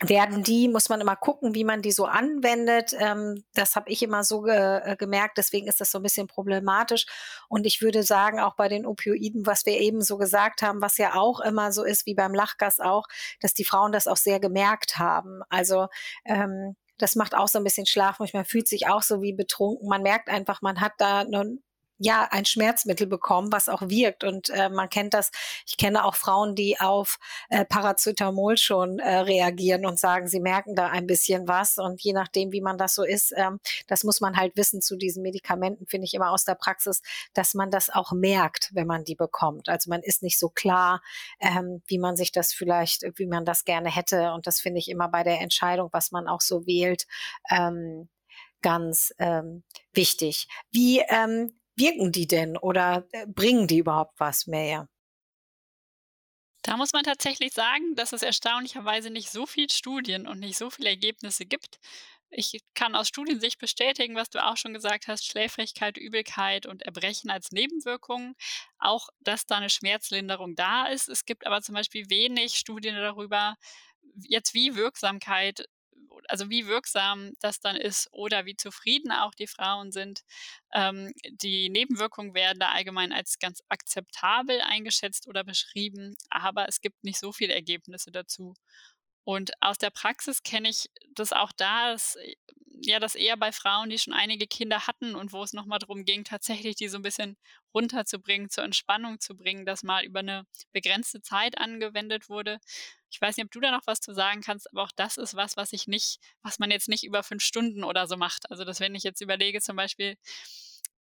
werden 0.00 0.44
die, 0.44 0.68
muss 0.68 0.88
man 0.88 1.00
immer 1.00 1.16
gucken, 1.16 1.54
wie 1.54 1.64
man 1.64 1.82
die 1.82 1.90
so 1.90 2.04
anwendet. 2.04 2.94
Ähm, 2.98 3.44
das 3.54 3.74
habe 3.74 3.90
ich 3.90 4.02
immer 4.02 4.22
so 4.22 4.42
ge 4.42 4.80
äh, 4.84 4.96
gemerkt, 4.96 5.38
deswegen 5.38 5.66
ist 5.66 5.80
das 5.80 5.90
so 5.90 5.98
ein 5.98 6.02
bisschen 6.02 6.28
problematisch. 6.28 7.06
Und 7.48 7.66
ich 7.66 7.82
würde 7.82 8.02
sagen, 8.04 8.38
auch 8.38 8.54
bei 8.54 8.68
den 8.68 8.86
Opioiden, 8.86 9.44
was 9.46 9.66
wir 9.66 9.78
eben 9.80 10.00
so 10.00 10.16
gesagt 10.16 10.62
haben, 10.62 10.80
was 10.80 10.98
ja 10.98 11.14
auch 11.14 11.40
immer 11.40 11.72
so 11.72 11.82
ist, 11.82 12.06
wie 12.06 12.14
beim 12.14 12.32
Lachgas 12.32 12.78
auch, 12.78 13.06
dass 13.40 13.54
die 13.54 13.64
Frauen 13.64 13.90
das 13.90 14.06
auch 14.06 14.16
sehr 14.16 14.38
gemerkt 14.38 14.98
haben. 14.98 15.40
Also 15.48 15.88
ähm, 16.24 16.76
das 16.98 17.16
macht 17.16 17.34
auch 17.34 17.48
so 17.48 17.58
ein 17.58 17.64
bisschen 17.64 17.86
Schlaf. 17.86 18.18
Man 18.32 18.44
fühlt 18.44 18.68
sich 18.68 18.88
auch 18.88 19.02
so 19.02 19.22
wie 19.22 19.32
betrunken. 19.32 19.88
Man 19.88 20.02
merkt 20.02 20.28
einfach, 20.28 20.62
man 20.62 20.80
hat 20.80 20.92
da 20.98 21.20
eine 21.20 21.58
ja 21.98 22.28
ein 22.30 22.44
Schmerzmittel 22.44 23.06
bekommen, 23.06 23.52
was 23.52 23.68
auch 23.68 23.82
wirkt. 23.82 24.24
Und 24.24 24.50
äh, 24.50 24.68
man 24.68 24.88
kennt 24.88 25.14
das, 25.14 25.30
ich 25.66 25.76
kenne 25.76 26.04
auch 26.04 26.14
Frauen, 26.14 26.54
die 26.54 26.80
auf 26.80 27.18
äh, 27.50 27.64
Paracetamol 27.64 28.56
schon 28.56 28.98
äh, 28.98 29.18
reagieren 29.18 29.84
und 29.84 29.98
sagen, 29.98 30.28
sie 30.28 30.40
merken 30.40 30.74
da 30.74 30.88
ein 30.88 31.06
bisschen 31.06 31.48
was. 31.48 31.78
Und 31.78 32.00
je 32.02 32.12
nachdem, 32.12 32.52
wie 32.52 32.60
man 32.60 32.78
das 32.78 32.94
so 32.94 33.04
ist, 33.04 33.32
ähm, 33.36 33.60
das 33.86 34.04
muss 34.04 34.20
man 34.20 34.36
halt 34.36 34.56
wissen 34.56 34.80
zu 34.80 34.96
diesen 34.96 35.22
Medikamenten, 35.22 35.86
finde 35.86 36.06
ich 36.06 36.14
immer 36.14 36.30
aus 36.30 36.44
der 36.44 36.54
Praxis, 36.54 37.02
dass 37.34 37.54
man 37.54 37.70
das 37.70 37.90
auch 37.90 38.12
merkt, 38.12 38.70
wenn 38.72 38.86
man 38.86 39.04
die 39.04 39.16
bekommt. 39.16 39.68
Also 39.68 39.90
man 39.90 40.02
ist 40.02 40.22
nicht 40.22 40.38
so 40.38 40.48
klar, 40.48 41.02
ähm, 41.40 41.82
wie 41.86 41.98
man 41.98 42.16
sich 42.16 42.32
das 42.32 42.52
vielleicht, 42.52 43.04
wie 43.16 43.26
man 43.26 43.44
das 43.44 43.64
gerne 43.64 43.90
hätte. 43.90 44.32
Und 44.32 44.46
das 44.46 44.60
finde 44.60 44.78
ich 44.78 44.88
immer 44.88 45.08
bei 45.08 45.24
der 45.24 45.40
Entscheidung, 45.40 45.88
was 45.92 46.12
man 46.12 46.28
auch 46.28 46.40
so 46.40 46.66
wählt, 46.66 47.06
ähm, 47.50 48.08
ganz 48.62 49.14
ähm, 49.18 49.62
wichtig. 49.92 50.48
Wie 50.70 51.00
ähm, 51.00 51.57
wirken 51.78 52.12
die 52.12 52.26
denn 52.26 52.56
oder 52.56 53.06
äh, 53.12 53.26
bringen 53.26 53.66
die 53.66 53.78
überhaupt 53.78 54.18
was 54.18 54.46
mehr? 54.46 54.88
Da 56.62 56.76
muss 56.76 56.92
man 56.92 57.04
tatsächlich 57.04 57.52
sagen, 57.54 57.94
dass 57.94 58.12
es 58.12 58.22
erstaunlicherweise 58.22 59.10
nicht 59.10 59.30
so 59.30 59.46
viele 59.46 59.70
Studien 59.70 60.26
und 60.26 60.40
nicht 60.40 60.58
so 60.58 60.70
viele 60.70 60.90
Ergebnisse 60.90 61.46
gibt. 61.46 61.78
Ich 62.30 62.60
kann 62.74 62.94
aus 62.94 63.08
Studiensicht 63.08 63.58
bestätigen, 63.58 64.14
was 64.14 64.28
du 64.28 64.44
auch 64.44 64.56
schon 64.58 64.74
gesagt 64.74 65.08
hast, 65.08 65.24
Schläfrigkeit, 65.24 65.96
Übelkeit 65.96 66.66
und 66.66 66.82
Erbrechen 66.82 67.30
als 67.30 67.52
Nebenwirkungen. 67.52 68.34
Auch, 68.78 69.08
dass 69.20 69.46
da 69.46 69.56
eine 69.56 69.70
Schmerzlinderung 69.70 70.54
da 70.56 70.86
ist. 70.88 71.08
Es 71.08 71.24
gibt 71.24 71.46
aber 71.46 71.62
zum 71.62 71.74
Beispiel 71.74 72.10
wenig 72.10 72.58
Studien 72.58 72.96
darüber, 72.96 73.56
jetzt 74.16 74.52
wie 74.52 74.74
Wirksamkeit 74.76 75.64
also 76.28 76.50
wie 76.50 76.66
wirksam 76.66 77.32
das 77.40 77.60
dann 77.60 77.76
ist 77.76 78.08
oder 78.12 78.46
wie 78.46 78.56
zufrieden 78.56 79.12
auch 79.12 79.34
die 79.34 79.46
Frauen 79.46 79.92
sind. 79.92 80.22
Ähm, 80.74 81.12
die 81.30 81.68
Nebenwirkungen 81.70 82.34
werden 82.34 82.58
da 82.60 82.70
allgemein 82.70 83.12
als 83.12 83.38
ganz 83.38 83.62
akzeptabel 83.68 84.60
eingeschätzt 84.60 85.28
oder 85.28 85.44
beschrieben, 85.44 86.14
aber 86.30 86.68
es 86.68 86.80
gibt 86.80 87.04
nicht 87.04 87.18
so 87.18 87.32
viele 87.32 87.54
Ergebnisse 87.54 88.10
dazu. 88.12 88.54
Und 89.24 89.52
aus 89.60 89.76
der 89.78 89.90
Praxis 89.90 90.42
kenne 90.42 90.70
ich 90.70 90.90
das 91.14 91.32
auch 91.34 91.52
da, 91.52 91.92
dass, 91.92 92.16
ja, 92.80 92.98
das 92.98 93.14
eher 93.14 93.36
bei 93.36 93.52
Frauen, 93.52 93.90
die 93.90 93.98
schon 93.98 94.14
einige 94.14 94.46
Kinder 94.46 94.86
hatten 94.86 95.14
und 95.14 95.32
wo 95.32 95.42
es 95.42 95.52
nochmal 95.52 95.78
darum 95.78 96.04
ging, 96.06 96.24
tatsächlich 96.24 96.76
die 96.76 96.88
so 96.88 96.96
ein 96.96 97.02
bisschen 97.02 97.36
runterzubringen, 97.74 98.48
zur 98.48 98.64
Entspannung 98.64 99.20
zu 99.20 99.36
bringen, 99.36 99.66
das 99.66 99.82
mal 99.82 100.04
über 100.04 100.20
eine 100.20 100.46
begrenzte 100.72 101.20
Zeit 101.20 101.58
angewendet 101.58 102.30
wurde. 102.30 102.58
Ich 103.10 103.20
weiß 103.20 103.36
nicht, 103.36 103.46
ob 103.46 103.50
du 103.50 103.60
da 103.60 103.70
noch 103.70 103.86
was 103.86 104.00
zu 104.00 104.12
sagen 104.14 104.42
kannst, 104.42 104.70
aber 104.70 104.82
auch 104.82 104.92
das 104.96 105.16
ist 105.16 105.34
was, 105.34 105.56
was 105.56 105.72
ich 105.72 105.86
nicht, 105.86 106.18
was 106.42 106.58
man 106.58 106.70
jetzt 106.70 106.88
nicht 106.88 107.04
über 107.04 107.22
fünf 107.22 107.42
Stunden 107.42 107.84
oder 107.84 108.06
so 108.06 108.16
macht. 108.16 108.50
Also, 108.50 108.64
dass 108.64 108.80
wenn 108.80 108.94
ich 108.94 109.02
jetzt 109.02 109.20
überlege, 109.20 109.60
zum 109.60 109.76
Beispiel, 109.76 110.16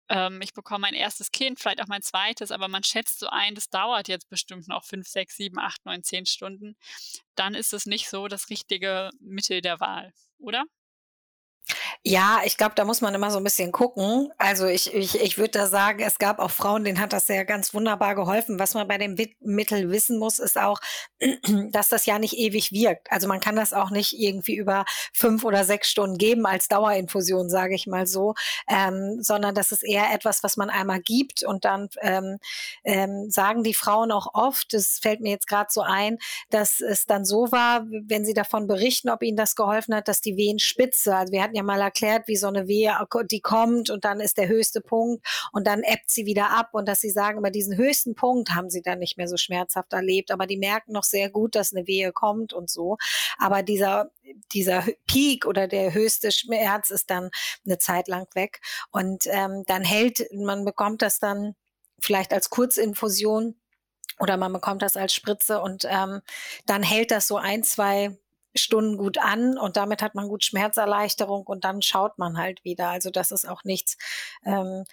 ähm, 0.10 0.42
ich 0.42 0.54
bekomme 0.54 0.82
mein 0.82 0.94
erstes 0.94 1.32
Kind, 1.32 1.60
vielleicht 1.60 1.82
auch 1.82 1.88
mein 1.88 2.02
zweites, 2.02 2.52
aber 2.52 2.68
man 2.68 2.84
schätzt 2.84 3.20
so 3.20 3.28
ein, 3.28 3.56
das 3.56 3.70
dauert 3.70 4.08
jetzt 4.08 4.30
bestimmt 4.30 4.68
noch 4.68 4.84
fünf, 4.86 5.08
sechs, 5.08 5.36
sieben, 5.38 5.60
acht, 5.60 5.84
neun, 5.86 6.04
zehn 6.04 6.26
Stunden, 6.26 6.78
dann 7.36 7.56
ist 7.56 7.74
es 7.74 7.86
nicht 7.86 8.10
so 8.10 8.28
das 8.28 8.50
richtige 8.50 9.10
Mittel 9.20 9.62
der 9.62 9.80
Wahl, 9.80 10.14
oder? 10.38 10.66
Ja, 12.04 12.42
ich 12.46 12.58
glaube, 12.58 12.76
da 12.76 12.86
muss 12.86 13.02
man 13.02 13.16
immer 13.16 13.32
so 13.32 13.40
ein 13.40 13.44
bisschen 13.44 13.72
gucken. 13.72 14.32
Also 14.38 14.68
ich, 14.68 14.94
ich, 14.94 15.20
ich 15.20 15.38
würde 15.40 15.52
da 15.52 15.68
sagen, 15.68 16.02
es 16.02 16.20
gab 16.20 16.38
auch 16.38 16.52
Frauen, 16.52 16.84
denen 16.84 17.00
hat 17.00 17.14
das 17.14 17.28
ja 17.28 17.44
ganz 17.44 17.74
wunderbar 17.74 18.14
geholfen. 18.14 18.60
Was 18.60 18.76
man 18.76 18.88
bei 18.88 19.00
dem 19.00 19.16
Mittel 19.40 19.90
wissen 19.90 20.20
muss, 20.20 20.38
ist 20.38 20.58
auch, 20.58 20.80
dass 21.72 21.90
das 21.90 22.06
ja 22.06 22.20
nicht 22.20 22.38
ewig 22.38 22.72
wirkt. 22.72 23.12
Also 23.12 23.28
man 23.28 23.40
kann 23.40 23.56
das 23.56 23.74
auch 23.74 23.90
nicht 23.90 24.14
irgendwie 24.14 24.56
über 24.56 24.86
fünf 25.14 25.44
oder 25.44 25.64
sechs 25.64 25.90
Stunden 25.90 26.20
geben 26.20 26.46
als 26.46 26.68
Dauerinfusion, 26.68 27.50
sage 27.50 27.74
ich 27.74 27.88
mal 27.88 28.06
so, 28.06 28.36
ähm, 28.68 29.18
sondern 29.22 29.56
das 29.56 29.72
ist 29.72 29.84
eher 29.84 30.14
etwas, 30.14 30.44
was 30.44 30.58
man 30.58 30.70
einmal 30.70 31.02
gibt 31.02 31.44
und 31.44 31.66
dann 31.66 31.90
ähm, 32.02 32.38
ähm, 32.84 33.32
sagen 33.32 33.64
die 33.64 33.74
Frauen 33.74 34.12
auch 34.12 34.28
oft, 34.36 34.74
das 34.74 35.00
fällt 35.02 35.22
mir 35.22 35.32
jetzt 35.32 35.48
gerade 35.48 35.70
so 35.72 35.82
ein, 35.82 36.20
dass 36.52 36.82
es 36.82 37.06
dann 37.06 37.26
so 37.26 37.52
war, 37.52 37.86
wenn 38.08 38.26
sie 38.26 38.36
davon 38.36 38.68
berichten, 38.68 39.10
ob 39.10 39.24
ihnen 39.24 39.38
das 39.38 39.56
geholfen 39.56 39.96
hat, 39.96 40.08
dass 40.08 40.22
die 40.22 40.38
Wehen 40.38 40.60
spitze, 40.60 41.16
also 41.16 41.34
wir 41.34 41.42
hatten 41.42 41.55
ja 41.56 41.64
mal 41.64 41.82
erklärt, 41.82 42.28
wie 42.28 42.36
so 42.36 42.48
eine 42.48 42.68
Wehe, 42.68 42.94
die 43.30 43.42
kommt 43.42 43.90
und 43.90 44.06
dann 44.06 44.20
ist 44.20 44.38
der 44.38 44.48
höchste 44.48 44.82
Punkt 44.82 45.26
und 45.52 45.68
dann 45.68 45.84
ebbt 45.84 46.10
sie 46.10 46.26
wieder 46.26 46.52
ab 46.52 46.70
und 46.74 46.88
dass 46.88 47.02
sie 47.02 47.10
sagen, 47.10 47.40
über 47.40 47.52
diesen 47.52 47.78
höchsten 47.78 48.16
Punkt 48.16 48.54
haben 48.54 48.70
sie 48.70 48.82
dann 48.82 49.00
nicht 49.00 49.18
mehr 49.18 49.28
so 49.28 49.38
schmerzhaft 49.38 49.94
erlebt, 49.94 50.32
aber 50.32 50.48
die 50.48 50.58
merken 50.58 50.92
noch 50.92 51.04
sehr 51.04 51.30
gut, 51.30 51.56
dass 51.56 51.74
eine 51.74 51.88
Wehe 51.88 52.12
kommt 52.12 52.54
und 52.54 52.70
so. 52.70 52.98
Aber 53.38 53.64
dieser, 53.64 54.12
dieser 54.54 54.84
Peak 55.08 55.46
oder 55.46 55.68
der 55.68 55.94
höchste 55.94 56.32
Schmerz 56.32 56.90
ist 56.90 57.10
dann 57.10 57.30
eine 57.66 57.78
Zeit 57.78 58.08
lang 58.08 58.28
weg 58.36 58.62
und 58.92 59.24
ähm, 59.28 59.64
dann 59.68 59.84
hält, 59.84 60.26
man 60.34 60.66
bekommt 60.66 61.02
das 61.02 61.20
dann 61.20 61.56
vielleicht 62.00 62.34
als 62.34 62.50
Kurzinfusion 62.50 63.56
oder 64.20 64.38
man 64.38 64.54
bekommt 64.54 64.82
das 64.82 64.98
als 64.98 65.14
Spritze 65.14 65.62
und 65.62 65.86
ähm, 65.90 66.22
dann 66.66 66.84
hält 66.84 67.12
das 67.12 67.28
so 67.28 67.38
ein, 67.38 67.64
zwei 67.64 68.18
Stunden 68.58 68.98
gut 68.98 69.18
an 69.18 69.58
und 69.58 69.78
damit 69.78 70.02
hat 70.02 70.16
man 70.16 70.28
gut 70.28 70.44
Schmerzerleichterung 70.44 71.44
und 71.44 71.64
dann 71.64 71.82
schaut 71.82 72.18
man 72.18 72.38
halt 72.38 72.64
wieder. 72.64 72.90
Also 72.90 73.10
das 73.10 73.32
ist 73.32 73.48
auch 73.48 73.64
nichts. 73.64 73.98
Ähm, 74.46 74.86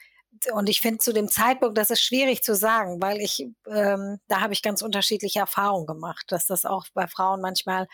und 0.53 0.69
ich 0.69 0.81
finde 0.81 0.99
zu 0.99 1.13
dem 1.13 1.29
Zeitpunkt, 1.29 1.77
das 1.79 1.91
ist 1.91 2.03
schwierig 2.03 2.43
zu 2.43 2.55
sagen, 2.55 3.01
weil 3.03 3.21
ich, 3.21 3.47
ähm, 3.69 4.19
da 4.29 4.41
habe 4.41 4.53
ich 4.53 4.63
ganz 4.63 4.83
unterschiedliche 4.83 5.41
Erfahrungen 5.41 5.87
gemacht, 5.87 6.25
dass 6.29 6.47
das 6.47 6.65
auch 6.65 6.87
bei 6.95 7.07
Frauen 7.07 7.41
manchmal 7.41 7.87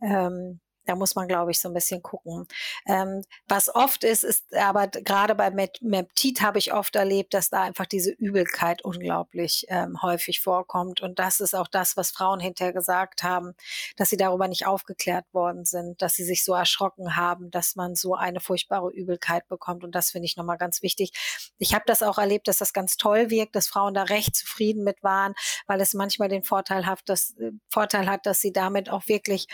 ähm, 0.00 0.60
da 0.84 0.96
muss 0.96 1.14
man, 1.14 1.28
glaube 1.28 1.50
ich, 1.50 1.60
so 1.60 1.68
ein 1.68 1.74
bisschen 1.74 2.02
gucken. 2.02 2.46
Ähm, 2.86 3.22
was 3.48 3.74
oft 3.74 4.04
ist, 4.04 4.24
ist 4.24 4.54
aber 4.54 4.88
gerade 4.88 5.34
bei 5.34 5.50
Meptit 5.50 6.40
habe 6.42 6.58
ich 6.58 6.72
oft 6.72 6.96
erlebt, 6.96 7.34
dass 7.34 7.50
da 7.50 7.62
einfach 7.62 7.86
diese 7.86 8.10
Übelkeit 8.10 8.82
unglaublich 8.82 9.66
ähm, 9.68 10.02
häufig 10.02 10.40
vorkommt. 10.40 11.00
Und 11.00 11.18
das 11.18 11.40
ist 11.40 11.54
auch 11.54 11.68
das, 11.68 11.96
was 11.96 12.10
Frauen 12.10 12.40
hinterher 12.40 12.72
gesagt 12.72 13.22
haben, 13.22 13.54
dass 13.96 14.10
sie 14.10 14.16
darüber 14.16 14.48
nicht 14.48 14.66
aufgeklärt 14.66 15.26
worden 15.32 15.64
sind, 15.64 16.02
dass 16.02 16.14
sie 16.14 16.24
sich 16.24 16.44
so 16.44 16.54
erschrocken 16.54 17.16
haben, 17.16 17.50
dass 17.50 17.76
man 17.76 17.94
so 17.94 18.14
eine 18.14 18.40
furchtbare 18.40 18.90
Übelkeit 18.90 19.46
bekommt. 19.48 19.84
Und 19.84 19.94
das 19.94 20.10
finde 20.10 20.26
ich 20.26 20.36
nochmal 20.36 20.58
ganz 20.58 20.82
wichtig. 20.82 21.12
Ich 21.58 21.74
habe 21.74 21.84
das 21.86 22.02
auch 22.02 22.18
erlebt, 22.18 22.48
dass 22.48 22.58
das 22.58 22.72
ganz 22.72 22.96
toll 22.96 23.30
wirkt, 23.30 23.54
dass 23.56 23.68
Frauen 23.68 23.94
da 23.94 24.04
recht 24.04 24.34
zufrieden 24.34 24.84
mit 24.84 25.02
waren, 25.02 25.34
weil 25.66 25.80
es 25.80 25.94
manchmal 25.94 26.28
den 26.28 26.42
Vorteil 26.42 26.86
hat, 26.86 27.00
dass, 27.06 27.36
äh, 27.38 27.52
Vorteil 27.68 28.08
hat, 28.08 28.26
dass 28.26 28.40
sie 28.40 28.52
damit 28.52 28.90
auch 28.90 29.08
wirklich, 29.08 29.46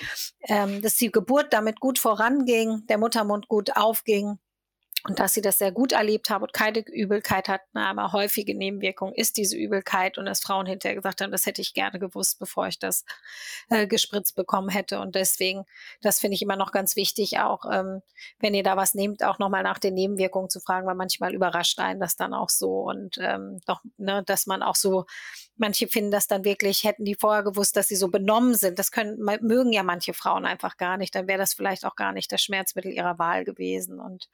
ähm, 0.43 0.83
dass 0.83 0.97
sie 0.97 1.11
Geburt 1.19 1.53
damit 1.53 1.81
gut 1.81 1.99
voranging, 1.99 2.87
der 2.87 2.97
Muttermund 2.97 3.49
gut 3.49 3.77
aufging 3.77 4.39
und 5.03 5.19
dass 5.19 5.35
sie 5.35 5.41
das 5.41 5.59
sehr 5.59 5.73
gut 5.73 5.91
erlebt 5.91 6.31
haben 6.31 6.45
und 6.45 6.53
keine 6.53 6.79
Übelkeit 6.79 7.49
hatten, 7.49 7.77
aber 7.77 8.13
häufige 8.13 8.57
Nebenwirkung 8.57 9.13
ist 9.15 9.37
diese 9.37 9.57
Übelkeit 9.57 10.17
und 10.17 10.27
dass 10.27 10.41
Frauen 10.41 10.67
hinterher 10.67 10.95
gesagt 10.95 11.21
haben, 11.21 11.33
das 11.33 11.45
hätte 11.45 11.61
ich 11.61 11.75
gerne 11.75 11.99
gewusst, 11.99 12.39
bevor 12.39 12.69
ich 12.69 12.79
das 12.79 13.05
äh, 13.69 13.89
gespritzt 13.89 14.37
bekommen 14.37 14.69
hätte. 14.69 15.01
Und 15.01 15.17
deswegen, 15.17 15.65
das 16.03 16.21
finde 16.21 16.37
ich 16.37 16.43
immer 16.43 16.57
noch 16.57 16.71
ganz 16.71 16.95
wichtig, 16.95 17.41
auch 17.41 17.65
ähm, 17.69 18.01
wenn 18.39 18.55
ihr 18.55 18.63
da 18.63 18.77
was 18.77 18.95
nehmt, 18.95 19.25
auch 19.25 19.41
nochmal 19.41 19.65
nach 19.65 19.81
den 19.81 19.95
Nebenwirkungen 19.95 20.51
zu 20.51 20.61
fragen, 20.61 20.87
weil 20.87 20.95
manchmal 20.95 21.35
überrascht 21.35 21.81
einen 21.81 21.99
das 21.99 22.15
dann 22.15 22.33
auch 22.33 22.49
so 22.51 22.83
und 22.83 23.19
ähm, 23.19 23.59
doch, 23.67 23.81
ne, 23.97 24.23
dass 24.25 24.47
man 24.47 24.63
auch 24.63 24.77
so, 24.77 25.07
manche 25.59 25.89
finden 25.89 26.11
das 26.11 26.27
dann 26.27 26.45
wirklich, 26.45 26.85
hätten 26.85 27.05
die 27.05 27.15
vorher 27.15 27.43
gewusst, 27.43 27.77
dass 27.77 27.89
sie 27.89 27.97
so 27.97 28.09
benommen 28.09 28.55
sind, 28.55 28.79
das 28.79 28.91
können, 28.91 29.19
mögen 29.19 29.73
ja 29.73 29.83
manche 29.83 30.15
Frauen 30.15 30.47
einfach 30.47 30.77
gar 30.77 30.97
nicht, 30.97 31.15
dann 31.15 31.29
wäre 31.29 31.39
das 31.39 31.55
vielleicht 31.55 31.85
auch 31.85 31.97
gar 31.97 32.13
nicht 32.13 32.33
das 32.33 32.43
Schmerzmittel 32.43 32.93
ihrer 32.93 33.19
Wahl 33.19 33.45
gewesen. 33.45 34.01
Und 34.01 34.29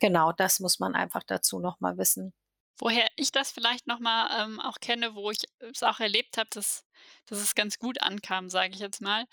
genau, 0.00 0.32
das 0.32 0.60
muss 0.60 0.78
man 0.78 0.94
einfach 0.94 1.22
dazu 1.24 1.58
nochmal 1.60 1.98
wissen. 1.98 2.32
Woher 2.78 3.06
ich 3.16 3.30
das 3.30 3.52
vielleicht 3.52 3.86
nochmal 3.86 4.28
ähm, 4.40 4.58
auch 4.58 4.80
kenne, 4.80 5.14
wo 5.14 5.30
ich 5.30 5.44
es 5.60 5.82
auch 5.82 6.00
erlebt 6.00 6.36
habe, 6.38 6.48
dass, 6.52 6.84
dass 7.26 7.38
es 7.38 7.54
ganz 7.54 7.78
gut 7.78 8.02
ankam, 8.02 8.48
sage 8.48 8.72
ich 8.74 8.80
jetzt 8.80 9.00
mal, 9.00 9.26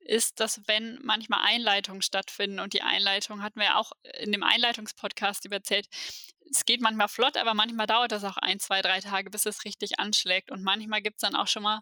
ist, 0.00 0.40
dass 0.40 0.62
wenn 0.66 0.98
manchmal 1.02 1.40
Einleitungen 1.44 2.02
stattfinden 2.02 2.58
und 2.58 2.72
die 2.72 2.82
Einleitung 2.82 3.42
hatten 3.42 3.60
wir 3.60 3.66
ja 3.66 3.76
auch 3.76 3.92
in 4.18 4.32
dem 4.32 4.42
Einleitungspodcast 4.42 5.44
überzählt, 5.44 5.86
es 6.50 6.64
geht 6.64 6.80
manchmal 6.80 7.08
flott, 7.08 7.36
aber 7.36 7.54
manchmal 7.54 7.86
dauert 7.86 8.12
das 8.12 8.24
auch 8.24 8.36
ein, 8.36 8.58
zwei, 8.60 8.82
drei 8.82 9.00
Tage, 9.00 9.30
bis 9.30 9.46
es 9.46 9.64
richtig 9.64 9.98
anschlägt. 9.98 10.50
Und 10.50 10.62
manchmal 10.62 11.02
gibt 11.02 11.16
es 11.16 11.20
dann 11.22 11.36
auch 11.36 11.48
schon 11.48 11.62
mal 11.62 11.80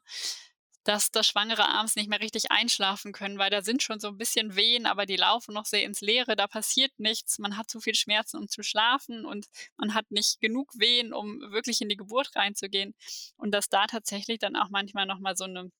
dass 0.84 1.10
das 1.10 1.26
Schwangere 1.26 1.66
abends 1.66 1.96
nicht 1.96 2.10
mehr 2.10 2.20
richtig 2.20 2.50
einschlafen 2.50 3.12
können, 3.12 3.38
weil 3.38 3.50
da 3.50 3.62
sind 3.62 3.82
schon 3.82 4.00
so 4.00 4.08
ein 4.08 4.18
bisschen 4.18 4.54
Wehen, 4.54 4.86
aber 4.86 5.06
die 5.06 5.16
laufen 5.16 5.54
noch 5.54 5.64
sehr 5.64 5.82
ins 5.82 6.02
Leere, 6.02 6.36
da 6.36 6.46
passiert 6.46 6.92
nichts, 6.98 7.38
man 7.38 7.56
hat 7.56 7.70
zu 7.70 7.80
viel 7.80 7.94
Schmerzen, 7.94 8.36
um 8.36 8.48
zu 8.48 8.62
schlafen 8.62 9.24
und 9.24 9.46
man 9.76 9.94
hat 9.94 10.10
nicht 10.10 10.40
genug 10.40 10.70
Wehen, 10.78 11.12
um 11.14 11.40
wirklich 11.50 11.80
in 11.80 11.88
die 11.88 11.96
Geburt 11.96 12.36
reinzugehen. 12.36 12.94
Und 13.36 13.52
dass 13.52 13.68
da 13.68 13.86
tatsächlich 13.86 14.38
dann 14.38 14.56
auch 14.56 14.68
manchmal 14.68 15.06
nochmal 15.06 15.36
so 15.36 15.44
eine 15.44 15.70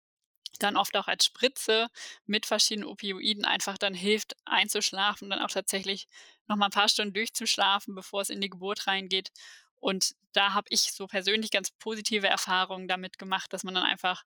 dann 0.61 0.77
oft 0.77 0.97
auch 0.97 1.09
als 1.09 1.25
Spritze 1.25 1.89
mit 2.27 2.47
verschiedenen 2.47 2.89
Opioiden 2.89 3.45
einfach 3.45 3.79
dann 3.79 3.95
hilft, 3.95 4.37
einzuschlafen, 4.45 5.31
dann 5.31 5.41
auch 5.41 5.51
tatsächlich 5.51 6.07
nochmal 6.47 6.69
ein 6.69 6.73
paar 6.73 6.89
Stunden 6.89 7.15
durchzuschlafen, 7.15 7.95
bevor 7.95 8.23
es 8.23 8.31
in 8.31 8.41
die 8.41 8.51
Geburt 8.51 8.87
reingeht. 8.87 9.31
Und 9.77 10.15
da 10.33 10.55
habe 10.55 10.67
ich 10.71 10.93
so 10.93 11.07
persönlich 11.07 11.51
ganz 11.51 11.71
positive 11.71 12.27
Erfahrungen 12.29 12.89
damit 12.89 13.19
gemacht, 13.19 13.53
dass 13.53 13.65
man 13.65 13.75
dann 13.75 13.85
einfach 13.85 14.25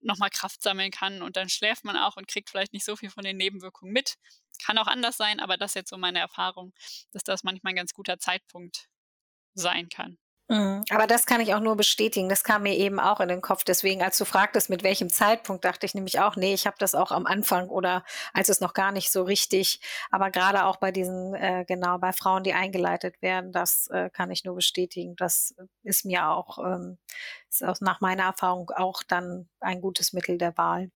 nochmal 0.00 0.30
Kraft 0.30 0.62
sammeln 0.62 0.90
kann 0.90 1.22
und 1.22 1.36
dann 1.36 1.48
schläft 1.48 1.84
man 1.84 1.96
auch 1.96 2.16
und 2.16 2.28
kriegt 2.28 2.50
vielleicht 2.50 2.72
nicht 2.72 2.84
so 2.84 2.96
viel 2.96 3.10
von 3.10 3.24
den 3.24 3.36
Nebenwirkungen 3.38 3.92
mit. 3.92 4.16
Kann 4.64 4.78
auch 4.78 4.86
anders 4.86 5.16
sein, 5.16 5.40
aber 5.40 5.56
das 5.56 5.72
ist 5.72 5.76
jetzt 5.76 5.90
so 5.90 5.96
meine 5.98 6.20
Erfahrung, 6.20 6.72
dass 7.12 7.24
das 7.24 7.42
manchmal 7.42 7.72
ein 7.72 7.76
ganz 7.76 7.94
guter 7.94 8.18
Zeitpunkt 8.18 8.88
sein 9.54 9.88
kann. 9.88 10.18
Mhm. 10.48 10.84
Aber 10.90 11.06
das 11.06 11.24
kann 11.24 11.40
ich 11.40 11.54
auch 11.54 11.60
nur 11.60 11.76
bestätigen. 11.76 12.28
Das 12.28 12.44
kam 12.44 12.64
mir 12.64 12.74
eben 12.74 13.00
auch 13.00 13.20
in 13.20 13.28
den 13.28 13.40
Kopf. 13.40 13.64
Deswegen, 13.64 14.02
als 14.02 14.18
du 14.18 14.26
fragtest, 14.26 14.68
mit 14.68 14.82
welchem 14.82 15.08
Zeitpunkt, 15.08 15.64
dachte 15.64 15.86
ich 15.86 15.94
nämlich 15.94 16.20
auch, 16.20 16.36
nee, 16.36 16.52
ich 16.52 16.66
habe 16.66 16.76
das 16.78 16.94
auch 16.94 17.12
am 17.12 17.24
Anfang 17.26 17.68
oder 17.68 18.04
als 18.34 18.50
es 18.50 18.60
noch 18.60 18.74
gar 18.74 18.92
nicht 18.92 19.10
so 19.10 19.22
richtig. 19.22 19.80
Aber 20.10 20.30
gerade 20.30 20.66
auch 20.66 20.76
bei 20.76 20.92
diesen, 20.92 21.34
äh, 21.34 21.64
genau, 21.66 21.98
bei 21.98 22.12
Frauen, 22.12 22.44
die 22.44 22.52
eingeleitet 22.52 23.22
werden, 23.22 23.52
das 23.52 23.88
äh, 23.88 24.10
kann 24.10 24.30
ich 24.30 24.44
nur 24.44 24.54
bestätigen. 24.54 25.16
Das 25.16 25.54
ist 25.82 26.04
mir 26.04 26.28
auch, 26.28 26.58
ähm, 26.58 26.98
ist 27.48 27.64
auch 27.64 27.80
nach 27.80 28.00
meiner 28.02 28.24
Erfahrung 28.24 28.70
auch 28.70 29.02
dann 29.02 29.48
ein 29.60 29.80
gutes 29.80 30.12
Mittel 30.12 30.36
der 30.36 30.56
Wahl. 30.58 30.90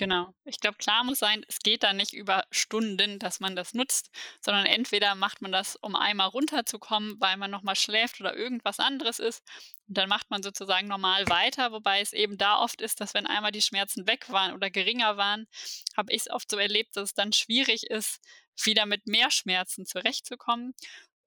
Genau. 0.00 0.34
Ich 0.46 0.60
glaube, 0.60 0.78
klar 0.78 1.04
muss 1.04 1.18
sein, 1.18 1.44
es 1.46 1.58
geht 1.58 1.82
da 1.82 1.92
nicht 1.92 2.14
über 2.14 2.44
Stunden, 2.50 3.18
dass 3.18 3.38
man 3.38 3.54
das 3.54 3.74
nutzt, 3.74 4.08
sondern 4.40 4.64
entweder 4.64 5.14
macht 5.14 5.42
man 5.42 5.52
das, 5.52 5.76
um 5.76 5.94
einmal 5.94 6.28
runterzukommen, 6.28 7.16
weil 7.20 7.36
man 7.36 7.50
nochmal 7.50 7.76
schläft 7.76 8.18
oder 8.18 8.34
irgendwas 8.34 8.78
anderes 8.78 9.18
ist. 9.18 9.42
Und 9.88 9.98
dann 9.98 10.08
macht 10.08 10.30
man 10.30 10.42
sozusagen 10.42 10.88
normal 10.88 11.28
weiter, 11.28 11.70
wobei 11.72 12.00
es 12.00 12.14
eben 12.14 12.38
da 12.38 12.60
oft 12.60 12.80
ist, 12.80 13.02
dass 13.02 13.12
wenn 13.12 13.26
einmal 13.26 13.52
die 13.52 13.60
Schmerzen 13.60 14.06
weg 14.06 14.30
waren 14.30 14.54
oder 14.54 14.70
geringer 14.70 15.18
waren, 15.18 15.46
habe 15.94 16.10
ich 16.14 16.22
es 16.22 16.30
oft 16.30 16.50
so 16.50 16.56
erlebt, 16.56 16.96
dass 16.96 17.10
es 17.10 17.14
dann 17.14 17.34
schwierig 17.34 17.82
ist, 17.90 18.20
wieder 18.64 18.86
mit 18.86 19.06
mehr 19.06 19.30
Schmerzen 19.30 19.84
zurechtzukommen. 19.84 20.72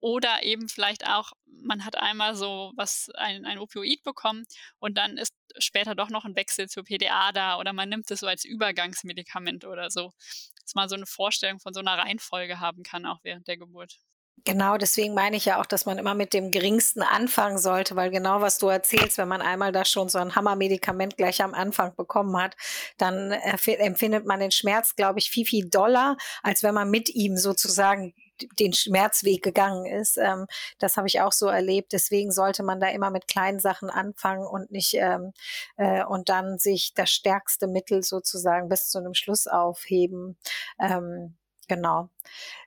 Oder 0.04 0.42
eben 0.42 0.68
vielleicht 0.68 1.06
auch, 1.06 1.32
man 1.46 1.86
hat 1.86 1.96
einmal 1.96 2.36
so 2.36 2.72
was, 2.76 3.08
ein, 3.14 3.46
ein 3.46 3.58
Opioid 3.58 4.02
bekommen 4.02 4.44
und 4.78 4.98
dann 4.98 5.16
ist 5.16 5.32
später 5.56 5.94
doch 5.94 6.10
noch 6.10 6.26
ein 6.26 6.36
Wechsel 6.36 6.68
zur 6.68 6.84
PDA 6.84 7.32
da 7.32 7.58
oder 7.58 7.72
man 7.72 7.88
nimmt 7.88 8.10
es 8.10 8.20
so 8.20 8.26
als 8.26 8.44
Übergangsmedikament 8.44 9.64
oder 9.64 9.90
so. 9.90 10.12
Dass 10.60 10.74
man 10.74 10.90
so 10.90 10.94
eine 10.94 11.06
Vorstellung 11.06 11.58
von 11.58 11.72
so 11.72 11.80
einer 11.80 11.96
Reihenfolge 11.96 12.60
haben 12.60 12.82
kann, 12.82 13.06
auch 13.06 13.20
während 13.22 13.48
der 13.48 13.56
Geburt. 13.56 13.98
Genau, 14.44 14.76
deswegen 14.76 15.14
meine 15.14 15.38
ich 15.38 15.46
ja 15.46 15.58
auch, 15.58 15.64
dass 15.64 15.86
man 15.86 15.96
immer 15.96 16.12
mit 16.12 16.34
dem 16.34 16.50
Geringsten 16.50 17.00
anfangen 17.02 17.56
sollte, 17.56 17.96
weil 17.96 18.10
genau 18.10 18.42
was 18.42 18.58
du 18.58 18.68
erzählst, 18.68 19.16
wenn 19.16 19.28
man 19.28 19.40
einmal 19.40 19.72
da 19.72 19.86
schon 19.86 20.10
so 20.10 20.18
ein 20.18 20.34
Hammermedikament 20.34 21.16
gleich 21.16 21.42
am 21.42 21.54
Anfang 21.54 21.96
bekommen 21.96 22.36
hat, 22.36 22.56
dann 22.98 23.30
empfindet 23.30 24.26
man 24.26 24.40
den 24.40 24.50
Schmerz, 24.50 24.96
glaube 24.96 25.18
ich, 25.18 25.30
viel, 25.30 25.46
viel 25.46 25.70
doller, 25.70 26.18
als 26.42 26.62
wenn 26.62 26.74
man 26.74 26.90
mit 26.90 27.08
ihm 27.08 27.38
sozusagen 27.38 28.12
den 28.58 28.72
Schmerzweg 28.72 29.42
gegangen 29.42 29.86
ist. 29.86 30.16
Ähm, 30.16 30.46
das 30.78 30.96
habe 30.96 31.06
ich 31.06 31.20
auch 31.20 31.32
so 31.32 31.46
erlebt. 31.46 31.92
Deswegen 31.92 32.30
sollte 32.32 32.62
man 32.62 32.80
da 32.80 32.88
immer 32.88 33.10
mit 33.10 33.28
kleinen 33.28 33.60
Sachen 33.60 33.90
anfangen 33.90 34.46
und 34.46 34.70
nicht 34.70 34.94
ähm, 34.94 35.32
äh, 35.76 36.04
und 36.04 36.28
dann 36.28 36.58
sich 36.58 36.94
das 36.94 37.10
stärkste 37.10 37.66
Mittel 37.66 38.02
sozusagen 38.02 38.68
bis 38.68 38.88
zu 38.88 38.98
einem 38.98 39.14
Schluss 39.14 39.46
aufheben. 39.46 40.36
Ähm, 40.80 41.36
genau. 41.68 42.10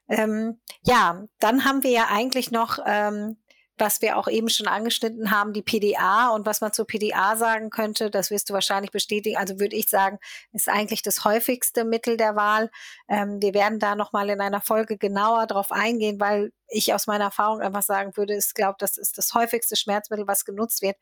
Ähm, 0.10 0.60
ja, 0.84 1.25
dann 1.39 1.65
haben 1.65 1.84
wir 1.84 1.91
ja 1.91 2.08
eigentlich 2.10 2.51
noch 2.51 2.80
ähm, 2.86 3.38
was 3.78 4.02
wir 4.02 4.18
auch 4.18 4.28
eben 4.28 4.50
schon 4.50 4.68
angeschnitten 4.68 5.32
haben, 5.32 5.54
die 5.54 5.62
PDA 5.62 6.30
und 6.30 6.46
was 6.46 6.62
man 6.62 6.74
zur 6.74 6.88
PDA 6.88 7.36
sagen 7.36 7.70
könnte, 7.70 8.10
das 8.10 8.32
wirst 8.32 8.50
du 8.50 8.54
wahrscheinlich 8.54 8.92
bestätigen. 8.92 9.38
Also 9.38 9.60
würde 9.60 9.76
ich 9.76 9.90
sagen, 9.90 10.18
ist 10.54 10.70
eigentlich 10.70 11.02
das 11.02 11.26
häufigste 11.26 11.86
Mittel 11.86 12.18
der 12.18 12.36
Wahl. 12.36 12.72
Ähm, 13.08 13.42
wir 13.42 13.54
werden 13.54 13.80
da 13.80 13.96
nochmal 13.96 14.30
in 14.30 14.42
einer 14.42 14.62
Folge 14.62 14.98
genauer 14.98 15.48
drauf 15.48 15.72
eingehen, 15.72 16.20
weil 16.20 16.52
ich 16.70 16.94
aus 16.94 17.08
meiner 17.08 17.26
Erfahrung 17.26 17.62
einfach 17.62 17.84
sagen 17.84 18.16
würde, 18.18 18.36
ich 18.36 18.54
glaube, 18.54 18.76
das 18.80 18.98
ist 18.98 19.18
das 19.18 19.34
häufigste 19.34 19.76
Schmerzmittel, 19.76 20.28
was 20.28 20.46
genutzt 20.46 20.82
wird 20.82 20.98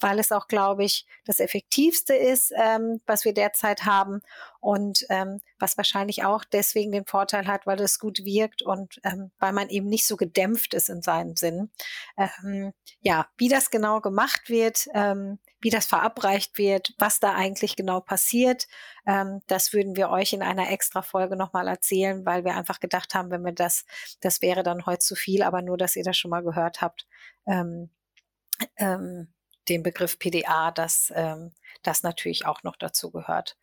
weil 0.00 0.18
es 0.18 0.32
auch, 0.32 0.48
glaube 0.48 0.84
ich, 0.84 1.06
das 1.24 1.40
Effektivste 1.40 2.14
ist, 2.14 2.52
ähm, 2.56 3.00
was 3.06 3.24
wir 3.24 3.34
derzeit 3.34 3.84
haben 3.84 4.20
und 4.60 5.04
ähm, 5.08 5.40
was 5.58 5.76
wahrscheinlich 5.76 6.24
auch 6.24 6.44
deswegen 6.44 6.92
den 6.92 7.06
Vorteil 7.06 7.46
hat, 7.46 7.66
weil 7.66 7.80
es 7.80 7.98
gut 7.98 8.24
wirkt 8.24 8.62
und 8.62 9.00
ähm, 9.04 9.30
weil 9.38 9.52
man 9.52 9.68
eben 9.68 9.88
nicht 9.88 10.06
so 10.06 10.16
gedämpft 10.16 10.74
ist 10.74 10.88
in 10.88 11.02
seinem 11.02 11.36
Sinn. 11.36 11.70
Ähm, 12.16 12.72
ja, 13.00 13.28
wie 13.36 13.48
das 13.48 13.70
genau 13.70 14.00
gemacht 14.00 14.48
wird, 14.48 14.86
ähm, 14.94 15.38
wie 15.60 15.70
das 15.70 15.86
verabreicht 15.86 16.58
wird, 16.58 16.94
was 16.98 17.20
da 17.20 17.34
eigentlich 17.34 17.76
genau 17.76 18.00
passiert, 18.00 18.66
ähm, 19.06 19.40
das 19.46 19.72
würden 19.72 19.96
wir 19.96 20.10
euch 20.10 20.32
in 20.32 20.42
einer 20.42 20.70
extra 20.70 21.02
Folge 21.02 21.36
nochmal 21.36 21.68
erzählen, 21.68 22.24
weil 22.26 22.44
wir 22.44 22.54
einfach 22.54 22.80
gedacht 22.80 23.14
haben, 23.14 23.30
wenn 23.30 23.44
wir 23.44 23.52
das, 23.52 23.84
das 24.20 24.42
wäre 24.42 24.62
dann 24.62 24.86
heute 24.86 24.98
zu 25.00 25.14
viel, 25.14 25.42
aber 25.42 25.62
nur, 25.62 25.76
dass 25.76 25.96
ihr 25.96 26.04
das 26.04 26.16
schon 26.16 26.30
mal 26.30 26.42
gehört 26.42 26.80
habt. 26.80 27.06
Ähm, 27.46 27.90
ähm, 28.76 29.33
den 29.68 29.82
Begriff 29.82 30.18
PDA, 30.18 30.70
dass 30.70 31.12
ähm, 31.14 31.52
das 31.82 32.02
natürlich 32.02 32.46
auch 32.46 32.62
noch 32.62 32.76
dazu 32.76 33.10
gehört. 33.10 33.56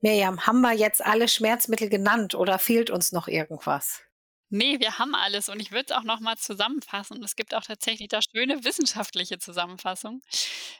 Miriam, 0.00 0.46
haben 0.46 0.60
wir 0.60 0.72
jetzt 0.72 1.04
alle 1.04 1.28
Schmerzmittel 1.28 1.88
genannt 1.88 2.34
oder 2.34 2.58
fehlt 2.58 2.90
uns 2.90 3.12
noch 3.12 3.26
irgendwas? 3.26 4.02
Nee, 4.50 4.80
wir 4.80 4.98
haben 4.98 5.14
alles 5.14 5.50
und 5.50 5.60
ich 5.60 5.72
würde 5.72 5.86
es 5.90 5.92
auch 5.92 6.04
noch 6.04 6.20
mal 6.20 6.36
zusammenfassen. 6.36 7.22
Es 7.22 7.36
gibt 7.36 7.54
auch 7.54 7.64
tatsächlich 7.64 8.08
da 8.08 8.20
schöne 8.22 8.64
wissenschaftliche 8.64 9.38
Zusammenfassung, 9.38 10.22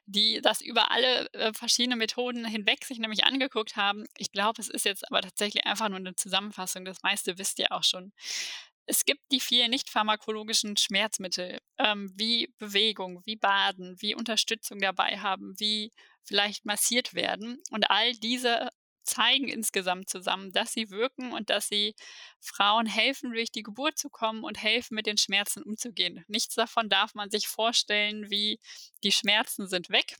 die 0.06 0.40
das 0.40 0.62
über 0.62 0.90
alle 0.90 1.30
äh, 1.34 1.52
verschiedene 1.52 1.96
Methoden 1.96 2.46
hinweg 2.46 2.84
sich 2.86 2.98
nämlich 2.98 3.24
angeguckt 3.24 3.76
haben. 3.76 4.06
Ich 4.16 4.32
glaube, 4.32 4.62
es 4.62 4.68
ist 4.70 4.86
jetzt 4.86 5.06
aber 5.10 5.20
tatsächlich 5.20 5.66
einfach 5.66 5.90
nur 5.90 5.98
eine 5.98 6.14
Zusammenfassung. 6.14 6.86
Das 6.86 7.02
meiste 7.02 7.36
wisst 7.36 7.58
ihr 7.58 7.70
auch 7.72 7.84
schon. 7.84 8.12
Es 8.90 9.04
gibt 9.04 9.20
die 9.32 9.40
vier 9.40 9.68
nicht 9.68 9.90
pharmakologischen 9.90 10.78
Schmerzmittel, 10.78 11.58
ähm, 11.78 12.10
wie 12.16 12.54
Bewegung, 12.58 13.20
wie 13.26 13.36
Baden, 13.36 13.96
wie 14.00 14.14
Unterstützung 14.14 14.78
dabei 14.78 15.18
haben, 15.18 15.54
wie 15.58 15.92
vielleicht 16.24 16.64
massiert 16.64 17.12
werden. 17.12 17.62
Und 17.70 17.90
all 17.90 18.14
diese 18.14 18.70
zeigen 19.04 19.48
insgesamt 19.48 20.08
zusammen, 20.08 20.52
dass 20.52 20.72
sie 20.72 20.90
wirken 20.90 21.32
und 21.32 21.50
dass 21.50 21.68
sie 21.68 21.94
Frauen 22.40 22.86
helfen, 22.86 23.32
durch 23.32 23.50
die 23.50 23.62
Geburt 23.62 23.98
zu 23.98 24.08
kommen 24.08 24.42
und 24.42 24.62
helfen, 24.62 24.94
mit 24.94 25.06
den 25.06 25.18
Schmerzen 25.18 25.62
umzugehen. 25.62 26.24
Nichts 26.26 26.54
davon 26.54 26.88
darf 26.88 27.14
man 27.14 27.30
sich 27.30 27.46
vorstellen, 27.46 28.30
wie 28.30 28.58
die 29.04 29.12
Schmerzen 29.12 29.68
sind 29.68 29.90
weg, 29.90 30.16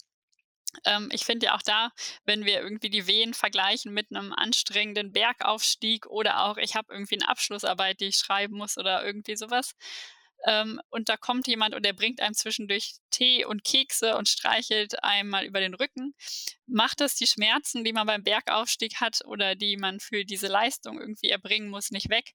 ähm, 0.85 1.09
ich 1.13 1.25
finde 1.25 1.47
ja 1.47 1.57
auch 1.57 1.63
da, 1.63 1.91
wenn 2.25 2.45
wir 2.45 2.61
irgendwie 2.61 2.91
die 2.91 3.07
Wehen 3.07 3.35
vergleichen 3.35 3.93
mit 3.93 4.07
einem 4.11 4.33
anstrengenden 4.33 5.13
Bergaufstieg 5.13 6.07
oder 6.07 6.45
auch 6.45 6.57
ich 6.57 6.75
habe 6.75 6.93
irgendwie 6.93 7.21
eine 7.21 7.29
Abschlussarbeit, 7.29 8.01
die 8.01 8.07
ich 8.07 8.17
schreiben 8.17 8.57
muss 8.57 8.79
oder 8.79 9.05
irgendwie 9.05 9.37
sowas, 9.37 9.75
ähm, 10.47 10.81
und 10.91 11.09
da 11.09 11.17
kommt 11.17 11.47
jemand 11.49 11.75
und 11.75 11.85
der 11.85 11.93
bringt 11.93 12.21
einem 12.21 12.35
zwischendurch 12.35 12.95
Tee 13.11 13.45
und 13.45 13.65
Kekse 13.65 14.17
und 14.17 14.29
streichelt 14.29 15.03
einmal 15.03 15.45
über 15.45 15.61
den 15.61 15.75
Rücken, 15.75 16.15
macht 16.67 17.01
das 17.01 17.17
die 17.17 17.27
Schmerzen, 17.27 17.85
die 17.85 17.93
man 17.93 18.07
beim 18.07 18.23
Bergaufstieg 18.23 19.01
hat 19.01 19.21
oder 19.25 19.57
die 19.57 19.77
man 19.77 20.01
für 20.01 20.25
diese 20.25 20.47
Leistung 20.47 21.01
irgendwie 21.01 21.31
erbringen 21.31 21.71
muss, 21.71 21.91
nicht 21.91 22.09
weg. 22.11 22.33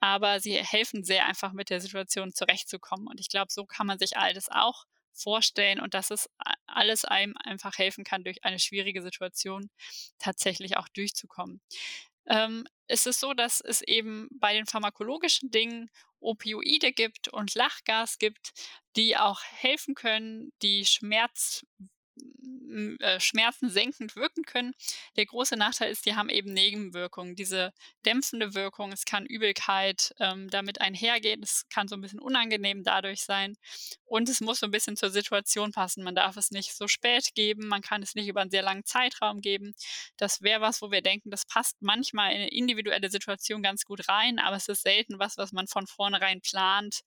Aber 0.00 0.40
sie 0.40 0.54
helfen 0.54 1.04
sehr 1.04 1.26
einfach 1.26 1.52
mit 1.52 1.70
der 1.70 1.80
Situation 1.80 2.32
zurechtzukommen. 2.32 3.06
Und 3.08 3.20
ich 3.20 3.28
glaube, 3.28 3.52
so 3.52 3.66
kann 3.66 3.86
man 3.86 3.98
sich 3.98 4.16
all 4.16 4.32
das 4.32 4.48
auch 4.48 4.84
vorstellen 5.12 5.80
und 5.80 5.94
dass 5.94 6.10
es 6.10 6.28
alles 6.66 7.04
einem 7.04 7.34
einfach 7.42 7.78
helfen 7.78 8.04
kann, 8.04 8.24
durch 8.24 8.44
eine 8.44 8.58
schwierige 8.58 9.02
Situation 9.02 9.70
tatsächlich 10.18 10.76
auch 10.76 10.88
durchzukommen. 10.88 11.60
Ähm, 12.26 12.66
es 12.86 13.06
ist 13.06 13.20
so, 13.20 13.34
dass 13.34 13.60
es 13.60 13.82
eben 13.82 14.28
bei 14.32 14.52
den 14.52 14.66
pharmakologischen 14.66 15.50
Dingen 15.50 15.90
Opioide 16.20 16.92
gibt 16.92 17.28
und 17.28 17.54
Lachgas 17.54 18.18
gibt, 18.18 18.52
die 18.96 19.16
auch 19.16 19.42
helfen 19.42 19.94
können, 19.94 20.52
die 20.62 20.84
Schmerz 20.84 21.64
Schmerzen 23.18 23.68
senkend 23.70 24.16
wirken 24.16 24.44
können. 24.44 24.74
Der 25.16 25.26
große 25.26 25.56
Nachteil 25.56 25.90
ist, 25.90 26.06
die 26.06 26.14
haben 26.14 26.28
eben 26.28 26.52
Nebenwirkungen, 26.52 27.34
diese 27.34 27.72
dämpfende 28.06 28.54
Wirkung. 28.54 28.92
Es 28.92 29.04
kann 29.04 29.26
Übelkeit 29.26 30.14
ähm, 30.20 30.48
damit 30.50 30.80
einhergehen. 30.80 31.42
Es 31.42 31.66
kann 31.68 31.88
so 31.88 31.96
ein 31.96 32.00
bisschen 32.00 32.20
unangenehm 32.20 32.84
dadurch 32.84 33.22
sein. 33.22 33.56
Und 34.04 34.28
es 34.28 34.40
muss 34.40 34.60
so 34.60 34.66
ein 34.66 34.70
bisschen 34.70 34.96
zur 34.96 35.10
Situation 35.10 35.72
passen. 35.72 36.04
Man 36.04 36.14
darf 36.14 36.36
es 36.36 36.50
nicht 36.50 36.76
so 36.76 36.86
spät 36.86 37.34
geben. 37.34 37.66
Man 37.66 37.82
kann 37.82 38.02
es 38.02 38.14
nicht 38.14 38.28
über 38.28 38.40
einen 38.40 38.50
sehr 38.50 38.62
langen 38.62 38.84
Zeitraum 38.84 39.40
geben. 39.40 39.74
Das 40.16 40.42
wäre 40.42 40.60
was, 40.60 40.80
wo 40.80 40.90
wir 40.90 41.02
denken, 41.02 41.30
das 41.30 41.46
passt 41.46 41.76
manchmal 41.80 42.32
in 42.32 42.42
eine 42.42 42.50
individuelle 42.50 43.10
Situation 43.10 43.62
ganz 43.62 43.84
gut 43.84 44.08
rein, 44.08 44.38
aber 44.38 44.56
es 44.56 44.68
ist 44.68 44.82
selten 44.82 45.18
was, 45.18 45.36
was 45.38 45.52
man 45.52 45.66
von 45.66 45.86
vornherein 45.86 46.40
plant. 46.40 47.00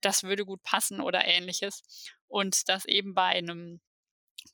Das 0.00 0.22
würde 0.22 0.44
gut 0.44 0.62
passen 0.62 1.00
oder 1.00 1.24
ähnliches. 1.24 1.82
Und 2.28 2.68
das 2.68 2.84
eben 2.84 3.14
bei 3.14 3.28
einem 3.28 3.80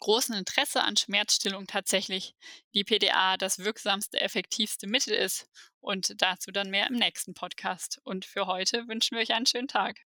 großen 0.00 0.34
Interesse 0.34 0.82
an 0.82 0.96
Schmerzstillung 0.96 1.66
tatsächlich 1.66 2.34
die 2.74 2.84
PDA 2.84 3.36
das 3.36 3.58
wirksamste, 3.58 4.20
effektivste 4.20 4.86
Mittel 4.86 5.14
ist. 5.14 5.48
Und 5.80 6.14
dazu 6.22 6.50
dann 6.50 6.70
mehr 6.70 6.86
im 6.86 6.94
nächsten 6.94 7.34
Podcast. 7.34 8.00
Und 8.04 8.24
für 8.24 8.46
heute 8.46 8.88
wünschen 8.88 9.16
wir 9.16 9.22
euch 9.22 9.34
einen 9.34 9.46
schönen 9.46 9.68
Tag. 9.68 10.00